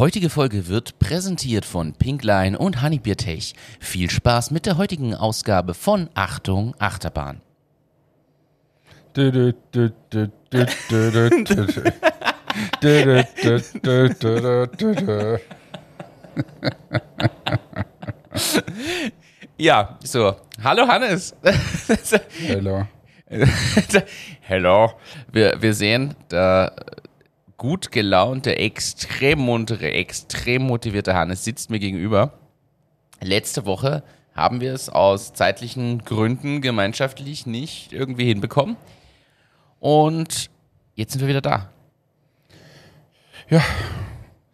[0.00, 3.52] heutige Folge wird präsentiert von Pinkline und Honeybeer Tech.
[3.80, 7.42] Viel Spaß mit der heutigen Ausgabe von Achtung Achterbahn.
[19.58, 20.34] Ja, so.
[20.64, 21.36] Hallo Hannes.
[22.48, 22.86] Hallo.
[24.48, 24.92] Hallo.
[25.30, 26.72] Wir, wir sehen, da
[27.60, 32.32] gut gelaunte, extrem muntere, extrem motivierte Hannes sitzt mir gegenüber.
[33.20, 34.02] Letzte Woche
[34.34, 38.76] haben wir es aus zeitlichen Gründen gemeinschaftlich nicht irgendwie hinbekommen.
[39.78, 40.48] Und
[40.94, 41.68] jetzt sind wir wieder da.
[43.50, 43.62] Ja,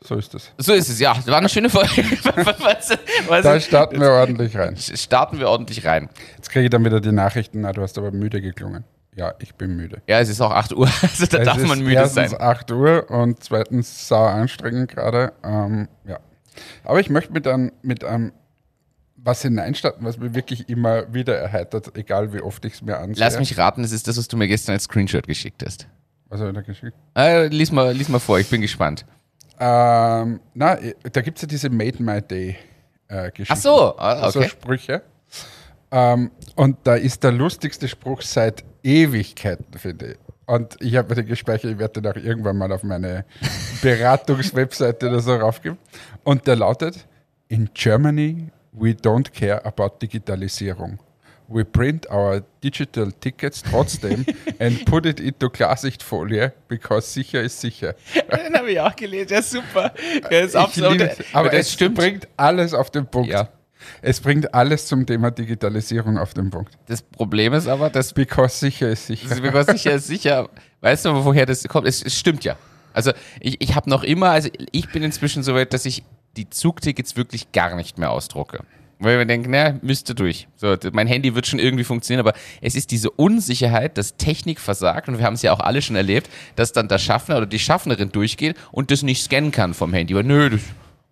[0.03, 0.51] so ist es.
[0.59, 1.15] So ist es, ja.
[1.15, 2.03] Das war eine schöne Folge.
[2.59, 2.91] was,
[3.29, 4.77] was, Da starten wir ordentlich rein.
[4.77, 6.11] starten wir ordentlich rein.
[6.35, 8.83] Jetzt kriege ich dann wieder die Nachrichten, na, du hast aber müde geklungen.
[9.17, 10.03] Ja, ich bin müde.
[10.07, 12.41] Ja, es ist auch 8 Uhr, also da es darf man müde erstens sein.
[12.41, 15.33] 8 Uhr und zweitens sauer anstrengend gerade.
[15.43, 16.21] Ähm, ja.
[16.85, 18.33] Aber ich möchte mit einem, mit einem
[19.17, 23.25] was hineinstarten, was mir wirklich immer wieder erheitert, egal wie oft ich es mir ansehe.
[23.25, 25.89] Lass mich raten, es ist das, was du mir gestern als Screenshot geschickt hast.
[26.29, 26.97] Was habe ich da geschickt?
[27.17, 29.07] Äh, lies, mal, lies mal vor, ich bin gespannt.
[29.59, 30.79] Ähm, na,
[31.11, 32.57] da gibt es ja diese Made My Day
[33.09, 33.55] äh, Geschichte.
[33.55, 34.49] Ach so, ah, Also okay.
[34.51, 35.03] Sprüche.
[35.91, 40.17] Ähm, und da ist der lustigste Spruch seit Ewigkeiten, finde ich.
[40.47, 43.25] Und ich habe mir den gespeichert, ich werde den auch irgendwann mal auf meine
[43.83, 45.77] Beratungswebseite oder so raufgeben.
[46.23, 47.05] Und der lautet:
[47.49, 51.01] In Germany, we don't care about Digitalisierung.
[51.49, 54.25] We print our digital tickets trotzdem
[54.59, 57.95] and put it into Klarsichtfolie, because sicher ist sicher.
[58.15, 59.93] Den habe ich auch gelesen, ja super.
[60.31, 61.01] Ja, ist absolut,
[61.33, 61.97] aber das stimmt.
[61.97, 63.31] bringt alles auf den Punkt.
[63.31, 63.49] Ja.
[64.03, 66.77] Es bringt alles zum Thema Digitalisierung auf den Punkt.
[66.87, 69.29] Das Problem ist aber, dass Because sicher ist sicher.
[69.29, 70.49] Das ist mir sicher, sicher.
[70.81, 71.87] Weißt du, woher das kommt?
[71.87, 72.57] Es, es stimmt ja.
[72.93, 76.03] Also ich, ich habe noch immer, also ich bin inzwischen so weit, dass ich
[76.37, 78.61] die Zugtickets wirklich gar nicht mehr ausdrucke.
[78.99, 80.49] Weil wir denken, na, müsste durch.
[80.57, 85.09] So, mein Handy wird schon irgendwie funktionieren, aber es ist diese Unsicherheit, dass Technik versagt,
[85.09, 87.59] und wir haben es ja auch alle schon erlebt, dass dann der Schaffner oder die
[87.59, 90.15] Schaffnerin durchgeht und das nicht scannen kann vom Handy.
[90.15, 90.63] Weil, nö, das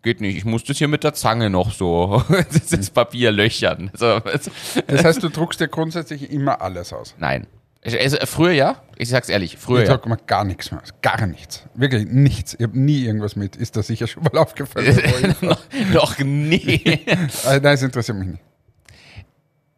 [0.04, 0.36] geht nicht.
[0.36, 2.22] Ich muss das hier mit der Zange noch so,
[2.70, 3.90] das Papier löchern.
[3.94, 4.50] So, also,
[4.86, 7.16] Das heißt, du druckst dir grundsätzlich immer alles aus.
[7.18, 7.48] nein.
[7.86, 10.94] Also, früher ja, ich sag's ehrlich, früher Ich drucke mir gar nichts mehr aus.
[11.02, 11.64] Gar nichts.
[11.74, 12.54] Wirklich nichts.
[12.54, 13.56] Ich habe nie irgendwas mit.
[13.56, 15.34] Ist das sicher schon mal aufgefallen?
[15.42, 15.60] noch,
[15.92, 17.00] noch nie.
[17.44, 18.42] also, nein, es interessiert mich nicht.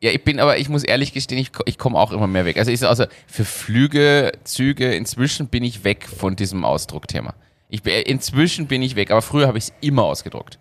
[0.01, 2.59] Ja, ich bin aber, ich muss ehrlich gestehen, ich, ich komme auch immer mehr weg.
[2.59, 7.35] Also, ich, sag also für Flüge, Züge, inzwischen bin ich weg von diesem Ausdruckthema.
[7.69, 10.59] Ich, bin- inzwischen bin ich weg, aber früher habe ich es immer ausgedruckt.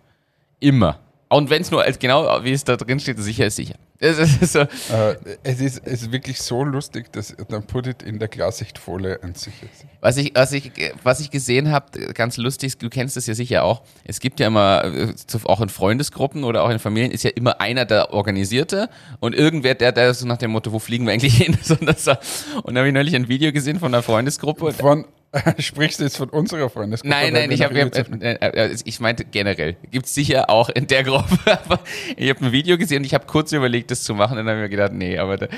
[0.60, 1.00] Immer.
[1.28, 3.74] Und wenn es nur als genau wie es da drin steht, sicher ist sicher.
[3.98, 8.02] Das ist so, Äh, es, ist, es ist wirklich so lustig, dass dann put it
[8.02, 9.86] in der Klarsichtfolie und sicher ist.
[10.02, 10.70] Was ich, was ich,
[11.02, 13.80] was ich gesehen habe, ganz lustig, du kennst das ja sicher auch.
[14.04, 17.58] Es gibt ja immer, äh, auch in Freundesgruppen oder auch in Familien, ist ja immer
[17.60, 21.36] einer der Organisierte und irgendwer, der, der so nach dem Motto, wo fliegen wir eigentlich
[21.38, 21.56] hin?
[21.66, 24.72] Und da habe ich neulich ein Video gesehen von einer Freundesgruppe.
[24.74, 25.06] Von,
[25.58, 27.14] sprichst du jetzt von unserer Freundesgruppe?
[27.14, 29.76] Nein, nein, ich Regeln- äh, äh, äh, ich meinte generell.
[29.90, 31.38] Gibt's sicher auch in der Gruppe.
[31.64, 31.80] Aber
[32.16, 34.38] ich habe ein Video gesehen und ich habe kurz überlegt, das zu machen.
[34.38, 35.48] Und dann habe ich mir gedacht, nee, aber da,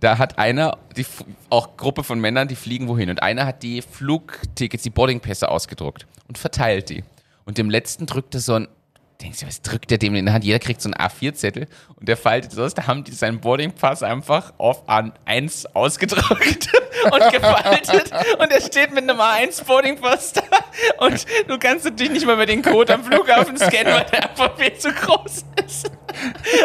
[0.00, 1.06] da hat einer, die,
[1.50, 3.10] auch Gruppe von Männern, die fliegen wohin.
[3.10, 7.04] Und einer hat die Flugtickets, die Boardingpässe ausgedruckt und verteilt die.
[7.44, 8.68] Und dem letzten drückt er so ein,
[9.22, 10.44] denkst du, was drückt der dem in die Hand?
[10.44, 11.66] Jeder kriegt so einen A4-Zettel
[11.96, 12.74] und der faltet aus.
[12.74, 16.68] Da haben die seinen Boardingpass einfach auf A1 ausgedruckt
[17.04, 18.10] und gefaltet.
[18.38, 20.42] Und er steht mit einem A1 Boardingpass da.
[20.98, 24.56] Und du kannst natürlich nicht mal mehr den Code am Flughafen scannen, weil der einfach
[24.58, 25.90] viel zu groß ist.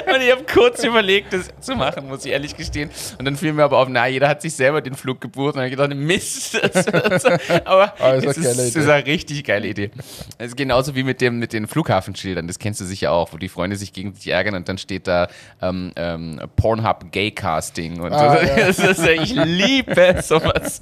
[0.07, 2.89] Und ich habe kurz überlegt, das zu machen, muss ich ehrlich gestehen.
[3.17, 5.55] Und dann fiel mir aber auf, na, jeder hat sich selber den Flug gebucht.
[5.55, 6.59] Und dann habe ich gedacht, Mist.
[6.67, 7.25] Das, das,
[7.65, 9.89] aber ist eine es ist, ist eine richtig geile Idee.
[10.37, 13.37] Es ist genauso wie mit, dem, mit den Flughafenschildern, das kennst du sicher auch, wo
[13.37, 15.27] die Freunde sich gegenseitig ärgern und dann steht da
[15.61, 17.99] ähm, ähm, Pornhub Gay Casting.
[17.99, 18.45] Und Ah, so.
[18.45, 18.55] ja.
[18.91, 20.79] ist, ich liebe sowas.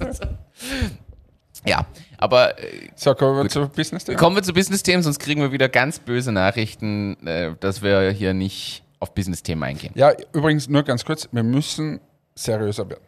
[1.66, 1.86] Ja,
[2.18, 4.14] aber äh, So, kommen wir zu Business Day.
[4.16, 8.34] Kommen wir zu Business-Themen, sonst kriegen wir wieder ganz böse Nachrichten, äh, dass wir hier
[8.34, 9.92] nicht auf Business-Themen eingehen.
[9.94, 12.00] Ja, übrigens nur ganz kurz, wir müssen
[12.34, 13.04] seriöser werden.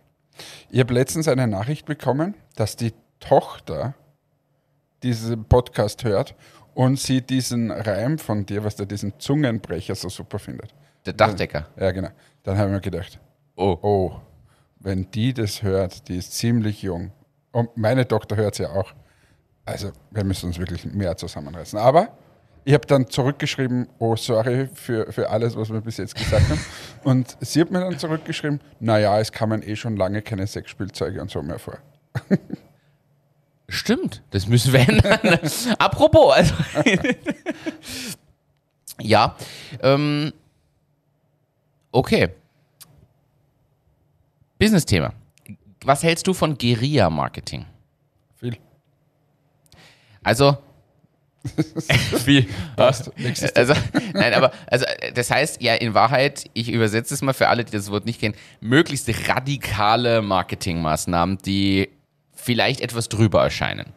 [0.71, 3.95] Ich habe letztens eine Nachricht bekommen, dass die Tochter
[5.03, 6.35] diesen Podcast hört
[6.79, 10.73] und sie diesen Reim von dir, was der diesen Zungenbrecher so super findet.
[11.07, 11.67] Der Dachdecker.
[11.77, 12.11] Ja, genau.
[12.45, 13.19] Dann habe ich mir gedacht,
[13.57, 13.77] Oh.
[13.83, 14.21] oh,
[14.79, 17.11] wenn die das hört, die ist ziemlich jung.
[17.51, 18.93] Und meine Tochter hört es ja auch.
[19.65, 21.81] Also, wir müssen uns wirklich mehr zusammenreißen.
[21.81, 22.17] Aber
[22.65, 26.61] ich habe dann zurückgeschrieben, oh, sorry für, für alles, was wir bis jetzt gesagt haben.
[27.03, 31.29] Und sie hat mir dann zurückgeschrieben, naja, es kamen eh schon lange keine Sexspielzeuge und
[31.29, 31.79] so mehr vor.
[33.69, 35.39] Stimmt, das müssen wir ändern.
[35.79, 36.55] Apropos, also.
[39.01, 39.37] ja,
[39.83, 40.33] ähm,
[41.93, 42.31] okay.
[44.59, 45.13] Business-Thema.
[45.85, 47.67] Was hältst du von Guerilla-Marketing?
[48.37, 48.57] Viel.
[50.23, 50.57] Also,
[52.25, 52.49] wie?
[52.75, 53.11] Passt.
[53.55, 53.75] Also,
[54.13, 57.73] nein, aber also, das heißt ja in Wahrheit, ich übersetze es mal für alle, die
[57.73, 61.91] das Wort nicht kennen, möglichst radikale Marketingmaßnahmen, die
[62.49, 63.93] vielleicht etwas drüber erscheinen.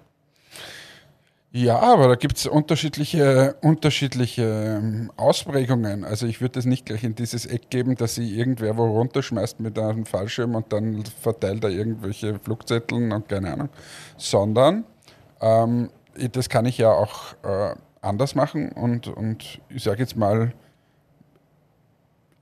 [1.54, 6.04] Ja, aber da gibt es unterschiedliche, unterschiedliche ähm, Ausprägungen.
[6.04, 9.62] Also ich würde es nicht gleich in dieses Eck geben, dass sie irgendwer wo runterschmeißt
[9.62, 13.70] mit einem Fallschirm und dann verteilt er irgendwelche Flugzetteln und keine Ahnung,
[14.18, 14.84] sondern
[15.40, 15.90] ähm,
[16.34, 20.52] das kann ich ja auch äh, anders machen und, und ich sage jetzt mal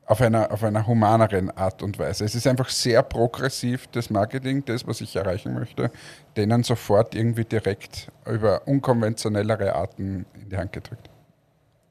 [0.10, 2.26] auf einer, auf einer humaneren Art und Weise.
[2.26, 5.92] Es ist einfach sehr progressiv, das Marketing, das, was ich erreichen möchte,
[6.36, 11.10] denen sofort irgendwie direkt über unkonventionellere Arten in die Hand gedrückt.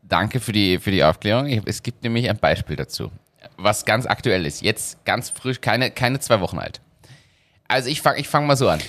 [0.03, 1.47] Danke für die, für die Aufklärung.
[1.47, 3.13] Ich, es gibt nämlich ein Beispiel dazu,
[3.57, 4.63] was ganz aktuell ist.
[4.63, 6.81] Jetzt ganz frisch, keine, keine zwei Wochen alt.
[7.69, 8.81] Also ich fange ich fang mal so an.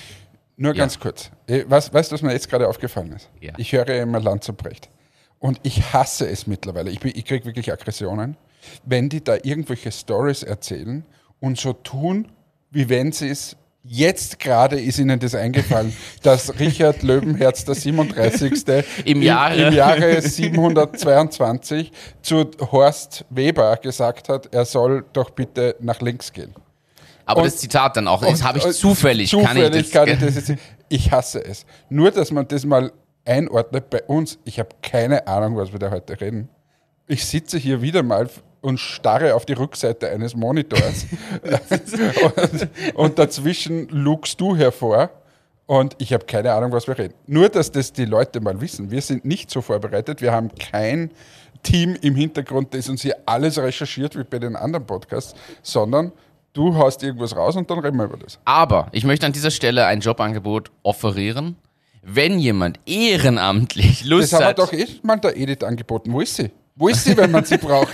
[0.58, 0.80] Nur Ja.
[0.80, 1.30] ganz kurz.
[1.48, 3.30] Eh, Was, weißt du, was mir jetzt gerade aufgefallen ist?
[3.40, 3.54] Ja.
[3.58, 4.90] Ich höre immer Land zu Brecht.
[5.38, 6.90] Und ich hasse es mittlerweile.
[6.90, 8.36] Ich, ich kriege wirklich Aggressionen,
[8.86, 11.04] wenn die da irgendwelche Stories erzählen
[11.40, 12.28] und so tun,
[12.72, 15.94] wie wenn sie es jetzt gerade ist ihnen das eingefallen,
[16.24, 18.64] dass Richard Löwenherz der 37.
[19.06, 19.68] Im Jahre.
[19.70, 26.54] im Jahre 722 zu Horst Weber gesagt hat, er soll doch bitte nach links gehen.
[27.26, 29.92] Aber Und- das Zitat dann auch, das habe ich zufällig, zufällig kann ich das.
[29.92, 31.66] kann ich das jetzt, ich hasse es.
[31.90, 32.92] Nur, dass man das mal
[33.26, 34.40] einordnet bei uns.
[34.46, 36.50] Ich habe keine Ahnung, was wir da heute reden.
[37.08, 38.30] Ich sitze hier wieder mal
[38.62, 41.06] und starre auf die Rückseite eines Monitors
[41.44, 45.10] und, und dazwischen lugst du hervor
[45.66, 47.14] und ich habe keine Ahnung, was wir reden.
[47.28, 48.90] Nur, dass das die Leute mal wissen.
[48.90, 50.20] Wir sind nicht so vorbereitet.
[50.20, 51.12] Wir haben kein
[51.62, 56.12] Team im Hintergrund, das uns hier alles recherchiert wie bei den anderen Podcasts, sondern
[56.54, 58.40] du haust irgendwas raus und dann reden wir über das.
[58.46, 61.56] Aber ich möchte an dieser Stelle ein Jobangebot offerieren.
[62.02, 66.12] Wenn jemand ehrenamtlich Lust Das haben wir hat, doch eh mal der Edith angeboten.
[66.12, 66.50] Wo ist sie?
[66.76, 67.94] Wo ist sie, wenn man sie braucht?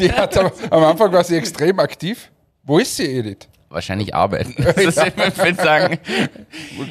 [0.00, 2.30] Die hat am, am Anfang war sie extrem aktiv.
[2.64, 3.48] Wo ist sie, Edith?
[3.72, 4.54] wahrscheinlich arbeiten.
[4.62, 5.02] Das ist,
[5.46, 5.98] ich sagen,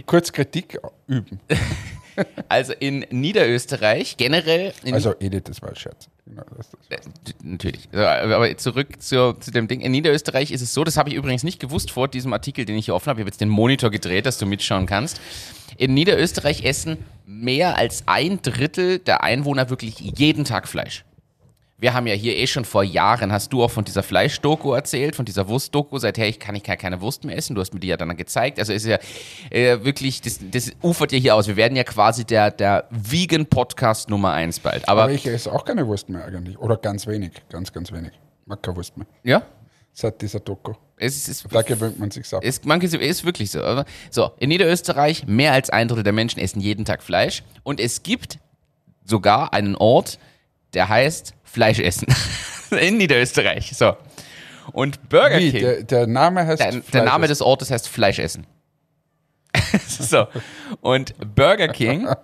[0.05, 0.77] Kurz Kritik
[1.07, 1.39] üben.
[2.49, 6.09] also in Niederösterreich generell, Also Edith, das war ein Scherz.
[6.25, 7.05] Genau, das, das.
[7.05, 7.89] Äh, Natürlich.
[7.93, 9.81] Aber zurück zu, zu dem Ding.
[9.81, 12.77] In Niederösterreich ist es so, das habe ich übrigens nicht gewusst vor diesem Artikel, den
[12.77, 13.19] ich hier offen habe.
[13.19, 15.19] Ich habe jetzt den Monitor gedreht, dass du mitschauen kannst.
[15.77, 21.05] In Niederösterreich essen mehr als ein Drittel der Einwohner wirklich jeden Tag Fleisch.
[21.81, 25.15] Wir haben ja hier eh schon vor Jahren, hast du auch von dieser Fleischdoku erzählt,
[25.15, 27.79] von dieser Wurstdoku, seither ich kann ich keine, keine Wurst mehr essen, du hast mir
[27.79, 28.59] die ja dann gezeigt.
[28.59, 28.99] Also ist ja
[29.49, 31.47] äh, wirklich, das, das ufert ja hier aus.
[31.47, 34.87] Wir werden ja quasi der, der Vegan-Podcast Nummer eins bald.
[34.87, 36.55] Aber, Aber ich esse auch keine Wurst mehr eigentlich.
[36.59, 37.31] Oder ganz wenig.
[37.49, 38.11] Ganz, ganz wenig.
[38.45, 39.07] Mag keine Wurst mehr.
[39.23, 39.41] ja,
[39.91, 40.73] Seit dieser Doku.
[40.97, 42.43] es ist, Da gewöhnt man sich ab.
[42.43, 43.63] Ist, manche, ist wirklich so.
[43.63, 47.41] Aber so, in Niederösterreich, mehr als ein Drittel der Menschen essen jeden Tag Fleisch.
[47.63, 48.37] Und es gibt
[49.03, 50.19] sogar einen Ort,
[50.73, 52.07] der heißt Fleischessen.
[52.79, 53.71] in Niederösterreich.
[53.75, 53.95] So.
[54.71, 55.51] Und Burger Wie?
[55.51, 55.61] King.
[55.61, 56.59] Der, der Name heißt.
[56.61, 58.47] Der, der Fleisch Name des Ortes heißt Fleischessen.
[59.87, 60.27] so.
[60.81, 62.07] Und Burger King.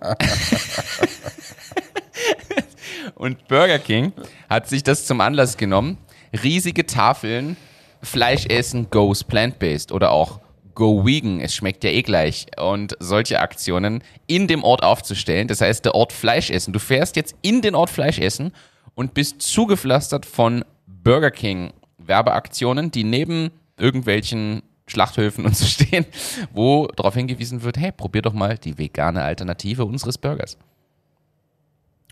[3.14, 4.12] und Burger King
[4.48, 5.98] hat sich das zum Anlass genommen,
[6.42, 7.56] riesige Tafeln
[8.02, 10.40] Fleischessen goes plant-based oder auch
[10.78, 15.48] Go Vegan, es schmeckt ja eh gleich und solche Aktionen in dem Ort aufzustellen.
[15.48, 16.72] Das heißt, der Ort Fleischessen.
[16.72, 18.52] Du fährst jetzt in den Ort Fleischessen
[18.94, 26.06] und bist zugepflastert von Burger King Werbeaktionen, die neben irgendwelchen Schlachthöfen und so stehen,
[26.52, 30.58] wo darauf hingewiesen wird, hey, probier doch mal die vegane Alternative unseres Burgers.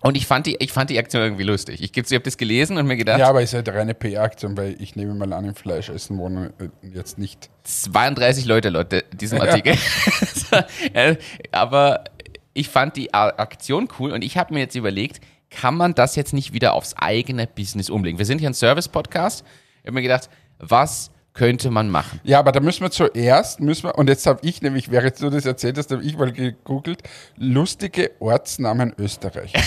[0.03, 1.83] Und ich fand die, ich fand die Aktion irgendwie lustig.
[1.83, 3.95] Ich, gebe- ich habe das gelesen und mir gedacht, Ja, aber ist halt eine reine
[3.95, 7.49] PR-Aktion, weil ich nehme mal an, im Fleischessen wohnen äh, jetzt nicht.
[7.65, 9.77] 32 Leute laut de- diesem Artikel.
[10.93, 11.17] Äh,
[11.53, 12.05] Aber
[12.55, 16.33] ich fand die Aktion cool und ich habe mir jetzt überlegt, kann man das jetzt
[16.33, 18.19] nicht wieder aufs eigene Business umlegen?
[18.19, 19.45] Wir sind hier ein Service-Podcast.
[19.81, 22.21] Ich habe mir gedacht, was könnte man machen?
[22.25, 25.31] Ja, aber da müssen wir zuerst, müssen wir, und jetzt habe ich nämlich, während du
[25.31, 27.03] das erzählt hast, habe ich mal gegoogelt,
[27.37, 29.53] lustige Ortsnamen Österreich.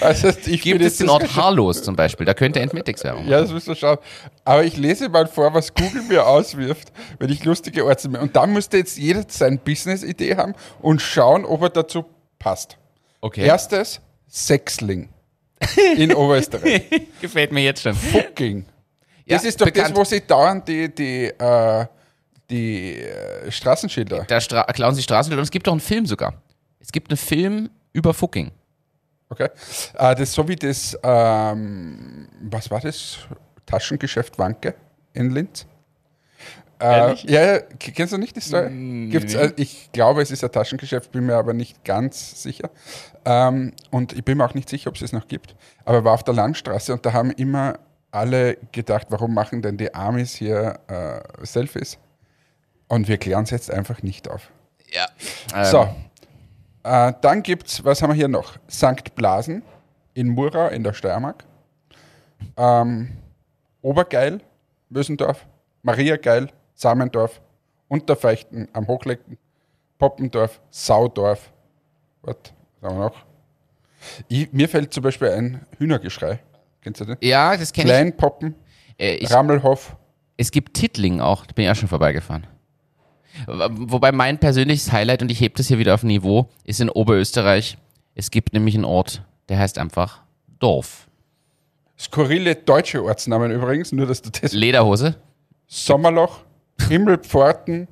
[0.00, 2.26] also ich Gibt es den Ort Harlos zum Beispiel?
[2.26, 3.98] Da könnte Entmetics-Werbung Ja, das müssen wir schauen.
[4.44, 8.20] Aber ich lese mal vor, was Google mir auswirft, wenn ich lustige Ortsnamen.
[8.20, 12.04] Und da müsste jetzt jeder seine Business-Idee haben und schauen, ob er dazu
[12.38, 12.78] passt.
[13.20, 13.46] Okay.
[13.46, 15.08] Erstes, Sexling
[15.96, 16.82] in Oberösterreich.
[17.20, 17.94] Gefällt mir jetzt schon.
[17.94, 18.64] Fucking.
[19.26, 19.90] Das Ja, ist doch bekannt.
[19.90, 21.86] das, wo sie dauernd die, die, äh,
[22.50, 24.24] die äh, Straßenschilder.
[24.28, 26.34] Da stra klauen sie Straßenschilder und es gibt auch einen Film sogar.
[26.80, 28.50] Es gibt einen Film über Fucking.
[29.28, 29.48] Okay.
[29.94, 33.18] Äh, das ist so wie das, ähm, was war das?
[33.66, 34.74] Taschengeschäft Wanke
[35.14, 35.66] in Linz.
[36.80, 39.08] Äh, ja, ja, kennst du nicht die Story?
[39.08, 42.70] Gibt's, äh, ich glaube, es ist ein Taschengeschäft, bin mir aber nicht ganz sicher.
[43.24, 45.54] Ähm, und ich bin mir auch nicht sicher, ob es es noch gibt.
[45.84, 47.78] Aber war auf der Landstraße und da haben immer
[48.12, 51.98] alle gedacht, warum machen denn die Amis hier äh, Selfies?
[52.88, 54.50] Und wir klären es jetzt einfach nicht auf.
[54.92, 55.06] Ja.
[55.54, 55.88] Ähm, So.
[56.84, 58.58] Äh, dann gibt's, was haben wir hier noch?
[58.70, 59.14] St.
[59.14, 59.62] Blasen
[60.14, 61.44] in Murau in der Steiermark.
[62.56, 63.16] Ähm,
[63.80, 64.40] Obergeil,
[64.88, 65.46] Mösendorf.
[65.82, 67.40] Mariageil, Samendorf.
[67.88, 69.38] Unterfeuchten am Hochlecken.
[69.98, 71.52] Poppendorf, Saudorf.
[72.22, 72.36] Was
[72.80, 73.24] was haben wir noch?
[74.28, 76.40] Ich, mir fällt zum Beispiel ein Hühnergeschrei.
[76.82, 77.16] Kennst du den?
[77.20, 77.96] Ja, das kenne ich.
[77.96, 78.54] Kleinpoppen,
[78.98, 79.30] Äh, ich.
[79.30, 79.96] Rammelhof.
[80.36, 82.46] Es gibt Tittling auch, da bin ich auch schon vorbeigefahren.
[83.46, 87.78] Wobei mein persönliches Highlight, und ich hebe das hier wieder auf Niveau, ist in Oberösterreich.
[88.14, 90.22] Es gibt nämlich einen Ort, der heißt einfach
[90.58, 91.08] Dorf.
[91.98, 95.16] Skurrile deutsche Ortsnamen übrigens, nur dass du das Lederhose.
[95.66, 96.40] Sommerloch,
[96.88, 97.88] Himmelpforten,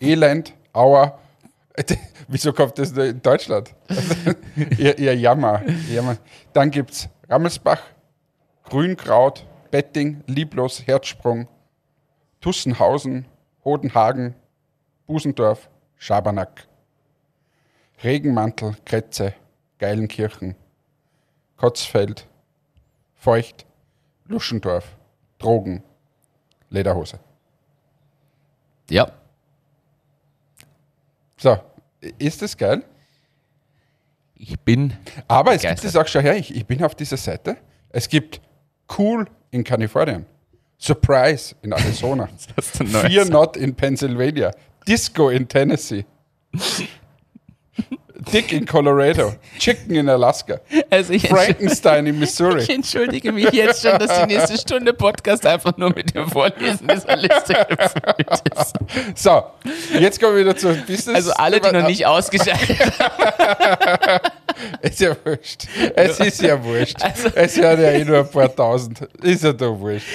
[0.00, 1.18] Elend, Auer.
[2.28, 3.74] Wieso kommt das in Deutschland?
[4.78, 6.16] ihr, ihr Jammer, Jammer.
[6.52, 7.80] Dann gibt es Rammelsbach,
[8.70, 11.48] Grünkraut, Betting, Lieblos, Herzsprung,
[12.40, 13.26] Tussenhausen,
[13.64, 14.36] Hodenhagen,
[15.06, 16.68] Busendorf, Schabernack,
[18.04, 19.34] Regenmantel, Kretze,
[19.78, 20.54] Geilenkirchen,
[21.56, 22.28] Kotzfeld,
[23.16, 23.66] Feucht,
[24.26, 24.96] Luschendorf,
[25.38, 25.82] Drogen,
[26.68, 27.18] Lederhose.
[28.88, 29.10] Ja.
[31.36, 31.58] So,
[32.18, 32.84] ist das geil?
[34.36, 34.96] Ich bin.
[35.26, 37.56] Aber es gibt es auch schon her, ich, ich bin auf dieser Seite.
[37.90, 38.40] Es gibt
[38.98, 40.26] Cool in Kalifornien,
[40.78, 44.50] Surprise in Arizona, Das ist ein Fear Not in Pennsylvania,
[44.86, 46.04] Disco in Tennessee,
[48.32, 50.60] Dick in Colorado, Chicken in Alaska,
[50.90, 52.62] Also Frankenstein in Missouri.
[52.62, 56.86] ich entschuldige mich jetzt schon, dass die nächste Stunde Podcast einfach nur mit dem Vorlesen
[56.88, 58.74] dieser Liste ist.
[59.14, 59.42] So,
[59.98, 61.14] jetzt kommen wir wieder zu Business.
[61.16, 64.20] Also alle, die noch nicht ausgeschaltet haben.
[64.82, 65.66] Ist ja wurscht.
[65.94, 67.02] Es ist ja wurscht.
[67.02, 69.00] Also- es werden ja eh nur ein paar tausend.
[69.22, 70.06] Ist ja doch wurscht.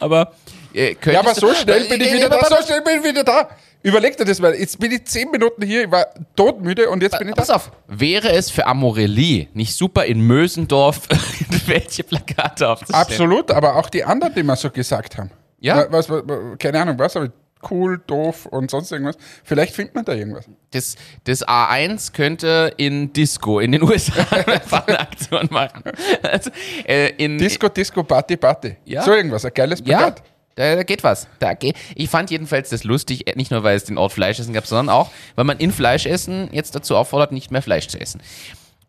[0.00, 0.32] Aber
[0.74, 2.44] äh, Ja, aber so schnell bin ich Äh, wieder äh, da.
[2.56, 3.48] So schnell bin ich wieder da.
[3.82, 4.54] Überleg dir das mal.
[4.54, 7.40] Jetzt bin ich zehn Minuten hier, ich war todmüde und jetzt bin ich da.
[7.40, 11.08] Pass auf, wäre es für Amorelie nicht super in Mösendorf
[11.66, 13.00] welche Plakate aufzustellen?
[13.02, 15.30] Absolut, aber auch die anderen, die wir so gesagt haben.
[15.60, 15.86] Ja.
[15.90, 16.22] Was, was,
[16.58, 17.30] keine Ahnung, was, aber
[17.70, 19.16] cool, doof und sonst irgendwas.
[19.44, 20.46] Vielleicht findet man da irgendwas.
[20.70, 25.84] Das, das A1 könnte in Disco in den USA eine Aktion machen.
[26.22, 26.50] Also,
[26.86, 28.76] äh, in, Disco, Disco, Party, Party.
[28.84, 29.02] Ja.
[29.02, 30.22] So irgendwas, ein geiles Ja, Plakat.
[30.56, 31.28] Da, da geht was.
[31.38, 34.52] Da geht, ich fand jedenfalls das lustig, äh, nicht nur, weil es den Ort Fleischessen
[34.52, 38.20] gab, sondern auch, weil man in Fleischessen jetzt dazu auffordert, nicht mehr Fleisch zu essen.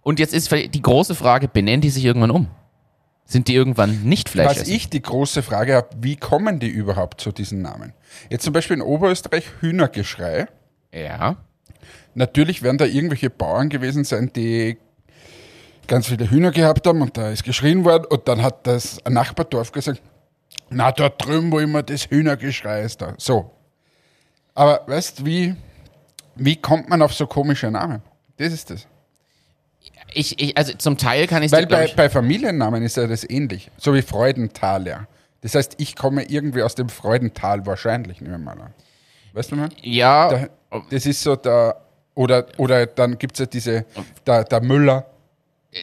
[0.01, 2.48] Und jetzt ist die große Frage, benennen die sich irgendwann um?
[3.25, 7.22] Sind die irgendwann nicht Fleisch Was ich die große Frage habe, wie kommen die überhaupt
[7.22, 7.94] zu diesen Namen?
[8.30, 10.48] Jetzt zum Beispiel in Oberösterreich Hühnergeschrei.
[10.94, 11.38] Ja.
[12.13, 14.77] Natürlich werden da irgendwelche Bauern gewesen sein, die
[15.88, 19.13] ganz viele Hühner gehabt haben und da ist geschrien worden und dann hat das ein
[19.13, 20.01] Nachbardorf gesagt,
[20.70, 23.13] na dort drüben, wo immer das Hühnergeschrei ist da.
[23.17, 23.51] So.
[24.53, 25.55] Aber weißt wie,
[26.36, 28.01] wie kommt man auf so komische Namen?
[28.38, 28.88] Das ist das.
[30.13, 33.08] Ich, ich, also zum Teil kann ich Weil glaub bei, ich, bei Familiennamen ist ja
[33.08, 33.72] das ähnlich.
[33.77, 35.08] So wie Freudenthaler.
[35.41, 38.74] Das heißt, ich komme irgendwie aus dem Freudental wahrscheinlich, nehmen wir mal an.
[39.34, 39.70] Weißt du mal?
[39.81, 40.29] ja,
[40.70, 41.81] Da, das ist so der,
[42.13, 43.86] oder, oder dann gibt es ja diese,
[44.25, 45.05] der, der Müller.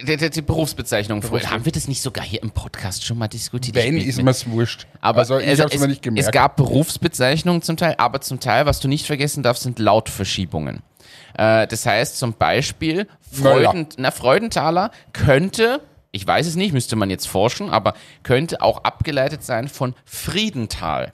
[0.07, 1.23] Die, die, die Berufsbezeichnung.
[1.23, 1.51] Früher.
[1.51, 3.75] Haben wir das nicht sogar hier im Podcast schon mal diskutiert?
[3.75, 4.87] Wenn, ist mir- wurscht.
[5.01, 6.27] Aber also ich also habe es nicht gemerkt.
[6.29, 10.83] Es gab Berufsbezeichnungen zum Teil, aber zum Teil, was du nicht vergessen darfst, sind Lautverschiebungen.
[11.39, 13.07] Äh, das heißt zum Beispiel.
[13.31, 15.81] Freuden, na, Freudenthaler könnte,
[16.13, 21.13] ich weiß es nicht, müsste man jetzt forschen, aber könnte auch abgeleitet sein von Friedenthal.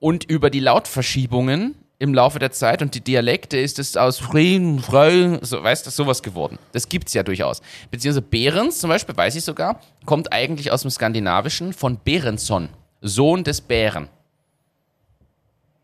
[0.00, 4.78] Und über die Lautverschiebungen im Laufe der Zeit und die Dialekte ist es aus Frieden,
[4.80, 6.58] Frei, so, weißt du, sowas geworden.
[6.72, 7.60] Das gibt's ja durchaus.
[7.90, 12.68] Beziehungsweise Behrens zum Beispiel, weiß ich sogar, kommt eigentlich aus dem Skandinavischen von Berenson,
[13.00, 14.08] Sohn des Bären.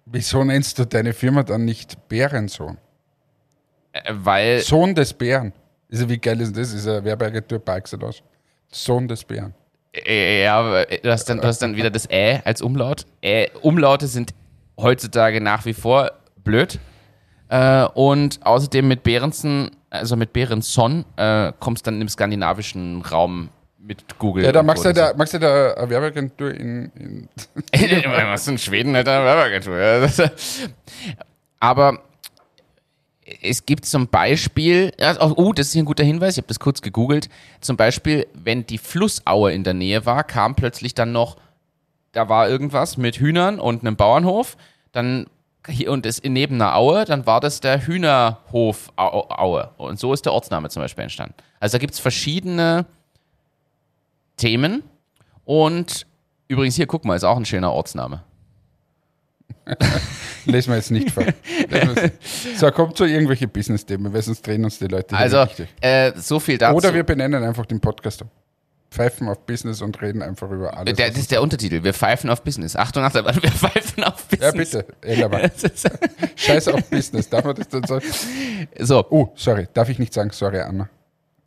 [0.06, 2.78] Wieso nennst du deine Firma dann nicht Bärensohn?
[3.92, 5.52] Äh, weil, Sohn des Bären.
[5.90, 6.72] Also wie geil ist das?
[6.72, 8.22] Ist eine Werbeagentur par excellence.
[8.70, 9.54] Sohn des Bären.
[9.92, 13.06] äh, ja, äh, du hast, dann, du hast dann wieder das Ä als Umlaut.
[13.22, 14.34] Äh, Umlaute sind
[14.76, 16.12] heutzutage nach wie vor
[16.42, 16.78] blöd.
[17.48, 24.18] Äh, und außerdem mit Behrensen, also mit Berenson, äh, kommst dann im skandinavischen Raum mit
[24.18, 24.44] Google.
[24.44, 24.82] Ja, da Co.
[24.82, 27.28] du da, machst du da eine Werbeagentur in, in
[28.10, 29.78] Was in Schweden hat eine Werbeagentur.
[29.78, 30.08] Ja,
[31.60, 31.98] Aber
[33.42, 36.48] es gibt zum Beispiel, ja, oh, oh, das ist hier ein guter Hinweis, ich habe
[36.48, 37.28] das kurz gegoogelt.
[37.60, 41.36] Zum Beispiel, wenn die Flussaue in der Nähe war, kam plötzlich dann noch,
[42.14, 44.56] da war irgendwas mit Hühnern und einem Bauernhof,
[44.92, 45.26] dann
[45.66, 49.70] hier und es in neben einer Aue, dann war das der Hühnerhof Au- Aue.
[49.78, 51.34] Und so ist der Ortsname zum Beispiel entstanden.
[51.60, 52.84] Also da gibt es verschiedene
[54.36, 54.82] Themen
[55.44, 56.06] und
[56.48, 58.22] übrigens hier, guck mal, ist auch ein schöner Ortsname.
[60.44, 61.24] Lesen wir jetzt nicht vor.
[62.56, 65.46] So, kommt zu irgendwelche Business-Themen, weil sonst drehen uns die Leute Also,
[65.80, 66.76] äh, so viel dazu.
[66.76, 68.24] Oder wir benennen einfach den Podcast.
[68.94, 70.94] Pfeifen auf Business und reden einfach über alles.
[70.96, 71.82] der, das ist der Untertitel.
[71.82, 72.76] Wir pfeifen auf Business.
[72.76, 74.70] Achtung, Achtung, wir pfeifen auf ja, Business.
[74.70, 74.86] bitte.
[75.00, 75.50] Ellermann.
[76.36, 77.28] Scheiß auf Business.
[77.28, 78.04] Darf man das dann sagen?
[78.78, 79.66] So, Oh, sorry.
[79.74, 80.88] Darf ich nicht sagen, sorry, Anna.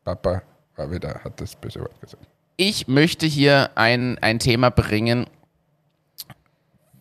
[0.04, 0.42] Papa
[0.76, 2.24] war wieder, hat das böse Wort gesagt.
[2.58, 5.26] ich möchte hier ein, ein Thema bringen,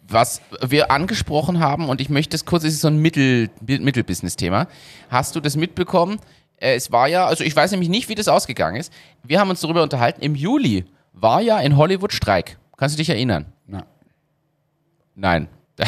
[0.08, 4.68] was wir angesprochen haben und ich möchte es kurz, es ist so ein Mittel, Mittelbusiness-Thema.
[5.10, 6.18] Hast du das mitbekommen?
[6.56, 8.92] Äh, Es war ja, also ich weiß nämlich nicht, wie das ausgegangen ist.
[9.22, 10.20] Wir haben uns darüber unterhalten.
[10.22, 12.58] Im Juli war ja in Hollywood Streik.
[12.76, 13.52] Kannst du dich erinnern?
[13.66, 13.86] Na,
[15.14, 15.48] Nein.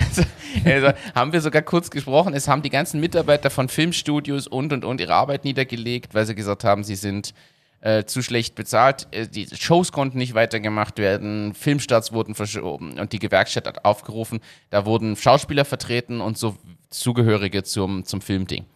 [0.00, 0.22] also,
[0.64, 2.34] also, haben wir sogar kurz gesprochen.
[2.34, 6.34] Es haben die ganzen Mitarbeiter von Filmstudios und und und ihre Arbeit niedergelegt, weil sie
[6.34, 7.32] gesagt haben, sie sind
[7.80, 9.06] äh, zu schlecht bezahlt.
[9.12, 14.40] Äh, die Shows konnten nicht weitergemacht werden, Filmstarts wurden verschoben und die Gewerkschaft hat aufgerufen.
[14.70, 16.56] Da wurden Schauspieler vertreten und so
[16.90, 18.66] Zugehörige zum, zum Filmding.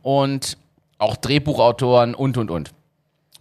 [0.00, 0.56] Und
[1.02, 2.72] auch Drehbuchautoren und und und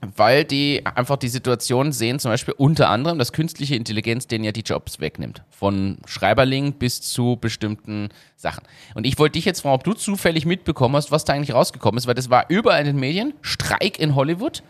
[0.01, 4.51] weil die einfach die Situation sehen, zum Beispiel unter anderem, dass künstliche Intelligenz denen ja
[4.51, 5.43] die Jobs wegnimmt.
[5.51, 8.63] Von Schreiberling bis zu bestimmten Sachen.
[8.95, 11.99] Und ich wollte dich jetzt fragen, ob du zufällig mitbekommen hast, was da eigentlich rausgekommen
[11.99, 14.63] ist, weil das war überall in den Medien, Streik in Hollywood.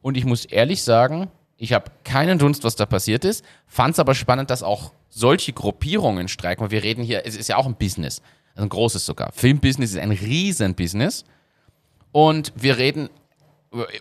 [0.00, 3.98] Und ich muss ehrlich sagen, ich habe keinen Dunst, was da passiert ist, fand es
[3.98, 7.66] aber spannend, dass auch solche Gruppierungen streiken, weil wir reden hier, es ist ja auch
[7.66, 8.22] ein Business,
[8.54, 9.32] also ein großes sogar.
[9.32, 11.24] Filmbusiness ist ein Riesenbusiness.
[12.12, 13.10] Und wir reden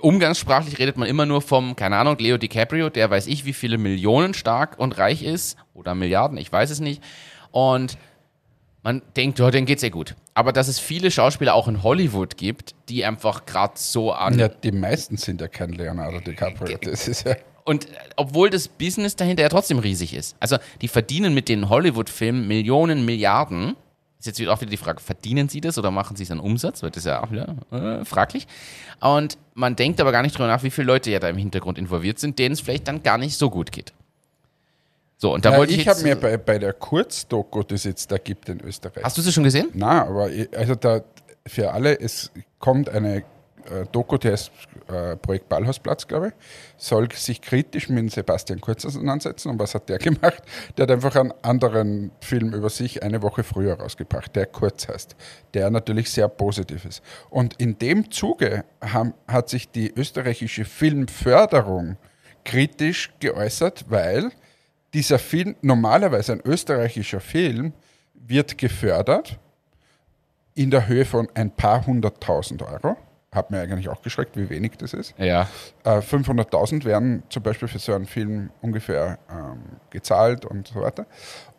[0.02, 3.78] umgangssprachlich redet man immer nur vom, keine Ahnung, Leo DiCaprio, der weiß ich, wie viele
[3.78, 7.04] Millionen stark und reich ist oder Milliarden, ich weiß es nicht.
[7.52, 7.98] Und
[8.84, 10.16] man denkt, ja, denen geht's ja gut.
[10.34, 14.40] Aber dass es viele Schauspieler auch in Hollywood gibt, die einfach gerade so an.
[14.40, 16.78] ja, die meisten sind ja kein Leonardo DiCaprio.
[16.82, 17.36] Das ist ja.
[17.66, 20.38] Und äh, obwohl das Business dahinter ja trotzdem riesig ist.
[20.40, 23.76] Also die verdienen mit den Hollywood-Filmen Millionen, Milliarden.
[24.20, 26.40] Ist jetzt wieder auch wieder die Frage, verdienen sie das oder machen sie es an
[26.40, 26.82] Umsatz?
[26.82, 28.48] Weil das ist ja auch wieder äh, fraglich.
[29.00, 31.78] Und man denkt aber gar nicht drüber nach, wie viele Leute ja da im Hintergrund
[31.78, 33.94] involviert sind, denen es vielleicht dann gar nicht so gut geht.
[35.20, 37.84] So, und da ja wollte ich, ich habe mir bei, bei der Kurzdoku, die es
[37.84, 39.04] jetzt da gibt in Österreich.
[39.04, 39.70] Hast du sie schon gesehen?
[39.74, 41.02] Na, aber ich- also da
[41.46, 43.24] für alle, es kommt eine
[43.70, 44.52] äh, Doku, die heißt
[44.88, 46.34] äh, Projekt Ballhausplatz, glaube ich,
[46.78, 49.50] soll sich kritisch mit Sebastian Kurz auseinandersetzen.
[49.50, 50.44] Und was hat der gemacht?
[50.78, 55.16] Der hat einfach einen anderen Film über sich eine Woche früher rausgebracht, der Kurz heißt,
[55.54, 57.02] der natürlich sehr positiv ist.
[57.30, 61.98] Und in dem Zuge haben, hat sich die österreichische Filmförderung
[62.44, 64.32] kritisch geäußert, weil
[64.94, 67.74] dieser Film, normalerweise ein österreichischer Film,
[68.14, 69.38] wird gefördert
[70.56, 72.98] in der Höhe von ein paar hunderttausend Euro.
[73.34, 75.14] Hat mir eigentlich auch geschreckt, wie wenig das ist.
[75.18, 75.50] Ja.
[75.84, 81.06] Äh, 500.000 werden zum Beispiel für so einen Film ungefähr ähm, gezahlt und so weiter.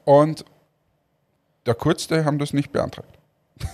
[0.04, 0.44] Und
[1.66, 3.18] der Kurzte haben das nicht beantragt.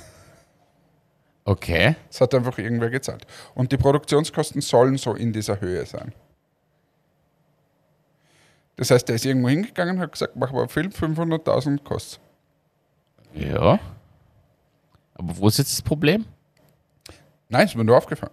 [1.46, 1.94] Okay.
[2.10, 3.26] Es hat einfach irgendwer gezahlt.
[3.54, 6.14] Und die Produktionskosten sollen so in dieser Höhe sein.
[8.76, 12.20] Das heißt, der ist irgendwo hingegangen und hat gesagt, mach mal einen Film, 500.000 kostet.
[13.34, 13.78] Ja.
[15.14, 16.24] Aber wo ist jetzt das Problem?
[17.54, 18.32] Nein, ist mir nur aufgefallen.